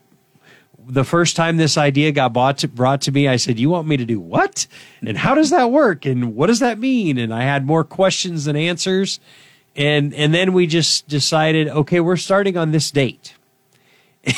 the 0.89 1.03
first 1.03 1.35
time 1.35 1.57
this 1.57 1.77
idea 1.77 2.11
got 2.11 2.33
brought 2.33 2.57
to, 2.59 2.67
brought 2.67 3.01
to 3.01 3.11
me, 3.11 3.27
I 3.27 3.35
said, 3.35 3.59
"You 3.59 3.69
want 3.69 3.87
me 3.87 3.97
to 3.97 4.05
do 4.05 4.19
what? 4.19 4.67
And 5.05 5.17
how 5.17 5.35
does 5.35 5.49
that 5.51 5.71
work? 5.71 6.05
And 6.05 6.35
what 6.35 6.47
does 6.47 6.59
that 6.59 6.79
mean?" 6.79 7.17
And 7.17 7.33
I 7.33 7.43
had 7.43 7.65
more 7.65 7.83
questions 7.83 8.45
than 8.45 8.55
answers. 8.55 9.19
And 9.75 10.13
and 10.13 10.33
then 10.33 10.53
we 10.53 10.67
just 10.67 11.07
decided, 11.07 11.67
okay, 11.69 11.99
we're 11.99 12.17
starting 12.17 12.57
on 12.57 12.71
this 12.71 12.91
date. 12.91 13.35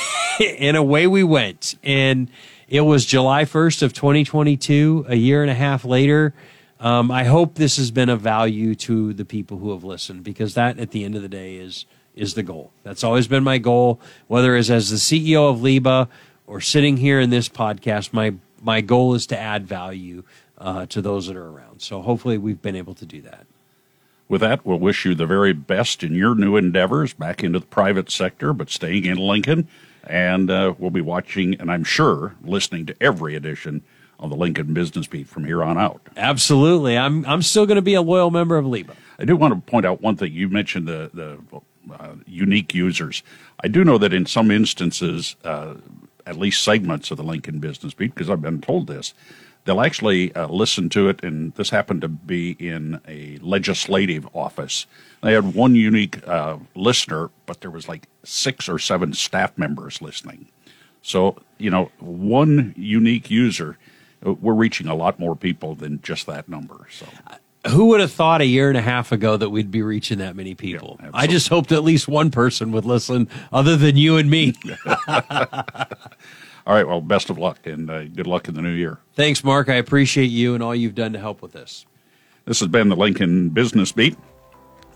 and 0.60 0.78
away 0.78 1.08
we 1.08 1.24
went. 1.24 1.76
And 1.84 2.30
it 2.68 2.82
was 2.82 3.06
July 3.06 3.46
1st 3.46 3.82
of 3.82 3.94
2022, 3.94 5.06
a 5.08 5.16
year 5.16 5.42
and 5.42 5.52
a 5.52 5.56
half 5.56 5.84
later. 5.84 6.34
Um, 6.80 7.12
I 7.12 7.26
hope 7.26 7.56
this 7.56 7.78
has 7.78 7.92
been 7.92 8.10
of 8.10 8.22
value 8.22 8.76
to 8.76 9.14
the 9.14 9.26
people 9.26 9.58
who 9.58 9.72
have 9.72 9.84
listened 9.84 10.24
because 10.24 10.56
that, 10.56 10.80
at 10.80 10.92
the 10.92 11.04
end 11.04 11.16
of 11.16 11.22
the 11.22 11.30
day, 11.30 11.56
is 11.56 11.86
is 12.16 12.34
the 12.34 12.44
goal. 12.44 12.72
That's 12.84 13.04
always 13.04 13.28
been 13.28 13.44
my 13.44 13.58
goal, 13.58 14.00
whether 14.28 14.56
it's 14.56 14.70
as 14.70 14.90
the 14.90 14.98
CEO 14.98 15.50
of 15.50 15.60
LIBA 15.60 16.10
or 16.52 16.60
sitting 16.60 16.98
here 16.98 17.22
in 17.22 17.30
this 17.30 17.48
podcast. 17.48 18.12
My 18.12 18.34
my 18.62 18.82
goal 18.82 19.16
is 19.16 19.26
to 19.28 19.40
add 19.40 19.66
value 19.66 20.24
uh, 20.58 20.86
to 20.88 21.02
those 21.02 21.28
that 21.28 21.38
are 21.38 21.48
around. 21.48 21.82
So 21.82 22.02
hopefully, 22.02 22.38
we've 22.38 22.62
been 22.62 22.76
able 22.76 22.94
to 22.96 23.06
do 23.06 23.22
that. 23.22 23.48
With 24.28 24.42
that, 24.42 24.66
we'll 24.66 24.78
wish 24.78 25.06
you 25.06 25.16
the 25.16 25.26
very 25.26 25.54
best 25.54 26.04
in 26.04 26.14
your 26.14 26.36
new 26.36 26.58
endeavors 26.58 27.14
back 27.14 27.44
into 27.44 27.60
the 27.60 27.66
private 27.66 28.12
sector, 28.12 28.54
but 28.54 28.70
staying 28.70 29.06
in 29.06 29.18
Lincoln. 29.18 29.68
And 30.04 30.52
uh, 30.52 30.74
we'll 30.78 30.92
be 30.92 31.02
watching, 31.02 31.56
and 31.60 31.72
I'm 31.72 31.84
sure 31.84 32.36
listening 32.44 32.86
to 32.88 32.96
every 33.02 33.36
edition 33.36 33.84
of 34.20 34.30
the 34.30 34.36
Lincoln 34.36 34.74
Business 34.74 35.08
Beat 35.08 35.28
from 35.28 35.46
here 35.46 35.64
on 35.64 35.78
out. 35.78 36.02
Absolutely, 36.18 36.98
I'm 36.98 37.26
I'm 37.26 37.42
still 37.42 37.66
going 37.66 37.78
to 37.78 37.82
be 37.82 37.94
a 37.94 38.02
loyal 38.02 38.30
member 38.30 38.58
of 38.58 38.66
LIBA. 38.66 38.96
I 39.20 39.26
do 39.26 39.38
want 39.38 39.54
to 39.54 39.72
point 39.72 39.86
out 39.86 40.02
one 40.02 40.18
thing. 40.18 40.34
You 40.34 40.50
mentioned 40.50 40.88
the 40.88 41.10
the 41.14 41.62
uh, 41.94 42.16
unique 42.26 42.74
users. 42.74 43.24
I 43.64 43.68
do 43.68 43.84
know 43.84 43.98
that 43.98 44.14
in 44.14 44.26
some 44.26 44.52
instances, 44.52 45.36
uh, 45.44 45.76
at 46.26 46.38
least 46.38 46.64
segments 46.64 47.12
of 47.12 47.18
the 47.18 47.24
Lincoln 47.24 47.60
Business 47.60 47.94
Beat, 47.94 48.14
because 48.14 48.30
I've 48.30 48.42
been 48.42 48.62
told 48.62 48.88
this, 48.88 49.14
they'll 49.66 49.82
actually 49.82 50.34
uh, 50.36 50.48
listen 50.48 50.90
to 50.90 51.10
it. 51.10 51.24
And 51.24 51.54
this 51.56 51.70
happened 51.70 52.02
to 52.02 52.08
be 52.08 52.52
in 52.60 53.00
a 53.08 53.38
legislative 53.42 54.28
office. 54.36 54.86
They 55.22 55.34
had 55.34 55.54
one 55.54 55.76
unique 55.76 56.26
uh, 56.28 56.58
listener, 56.76 57.30
but 57.46 57.62
there 57.62 57.72
was 57.72 57.88
like 57.88 58.08
six 58.24 58.68
or 58.68 58.80
seven 58.80 59.14
staff 59.14 59.58
members 59.58 60.02
listening. 60.02 60.48
So 61.02 61.42
you 61.58 61.70
know, 61.70 61.92
one 62.00 62.74
unique 62.78 63.30
user, 63.30 63.78
uh, 64.26 64.34
we're 64.34 64.54
reaching 64.54 64.88
a 64.88 64.96
lot 64.96 65.20
more 65.20 65.36
people 65.36 65.76
than 65.76 66.02
just 66.02 66.26
that 66.28 66.50
number. 66.50 66.88
So 66.92 67.06
who 67.69 67.88
would 67.88 68.00
have 68.00 68.12
thought 68.12 68.41
a 68.41 68.45
year 68.45 68.69
and 68.69 68.78
a 68.78 68.82
half 68.82 69.12
ago 69.12 69.38
that 69.38 69.50
we'd 69.50 69.71
be 69.71 69.82
reaching 69.82 70.17
that 70.19 70.36
many 70.36 70.56
people? 70.56 70.97
Yeah, 71.02 71.12
I 71.13 71.28
just 71.28 71.50
hoped 71.50 71.71
at 71.71 71.84
least 71.84 72.08
one 72.08 72.32
person 72.32 72.71
would 72.71 72.86
listen 72.86 73.30
other 73.52 73.76
than 73.78 73.97
you 73.97 74.17
and 74.17 74.30
me. 74.30 74.56
all 74.88 76.76
right. 76.76 76.88
Well, 76.88 77.02
best 77.02 77.30
of 77.30 77.38
luck 77.38 77.65
and 77.65 77.89
uh, 77.89 78.06
good 78.06 78.28
luck 78.28 78.47
in 78.47 78.56
the 78.56 78.62
new 78.62 78.71
year. 78.71 79.00
Thanks, 79.13 79.43
Mark. 79.43 79.69
I 79.69 79.76
appreciate 79.76 80.32
you 80.32 80.56
and 80.56 80.63
all 80.63 80.76
you've 80.76 80.95
done 80.95 81.13
to 81.13 81.19
help 81.19 81.41
with 81.41 81.52
this. 81.52 81.86
This 82.45 82.60
has 82.60 82.69
been 82.69 82.89
the 82.89 82.95
Lincoln 82.95 83.50
Business 83.50 83.91
Beat 83.91 84.17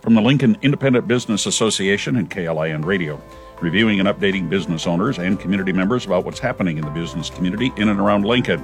from 0.01 0.15
the 0.15 0.21
Lincoln 0.21 0.58
Independent 0.62 1.08
Business 1.08 1.45
Association 1.45 2.15
and 2.15 2.30
KLIN 2.30 2.84
Radio, 2.86 3.21
reviewing 3.62 3.99
and 3.99 4.10
updating 4.10 4.49
business 4.49 4.88
owners 4.88 5.19
and 5.19 5.39
community 5.39 5.71
members 5.71 6.06
about 6.06 6.25
what's 6.25 6.39
happening 6.39 6.78
in 6.78 6.86
the 6.86 6.91
business 6.91 7.30
community 7.30 7.71
in 7.78 7.89
and 7.89 7.99
around 7.99 8.25
Lincoln. 8.25 8.63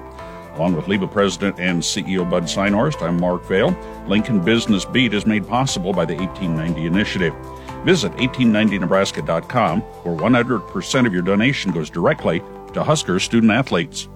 Along 0.62 0.76
with 0.76 0.86
LIBA 0.86 1.12
President 1.12 1.60
and 1.60 1.82
CEO 1.82 2.30
Bud 2.30 2.44
Synhorst, 2.44 3.02
I'm 3.02 3.20
Mark 3.20 3.44
Vale. 3.46 3.76
Lincoln 4.08 4.40
Business 4.46 4.86
Beat 4.86 5.12
is 5.12 5.26
made 5.26 5.48
possible 5.48 5.92
by 5.92 6.06
the 6.06 6.14
1890 6.14 6.86
Initiative. 6.86 7.34
Visit 7.84 8.12
1890nebraska.com, 8.18 9.82
where 9.82 10.16
100% 10.16 11.08
of 11.08 11.14
your 11.14 11.24
donation 11.24 11.72
goes 11.72 11.90
directly 11.90 12.44
to 12.76 12.84
Husker 12.84 13.20
student 13.20 13.52
athletes. 13.52 14.08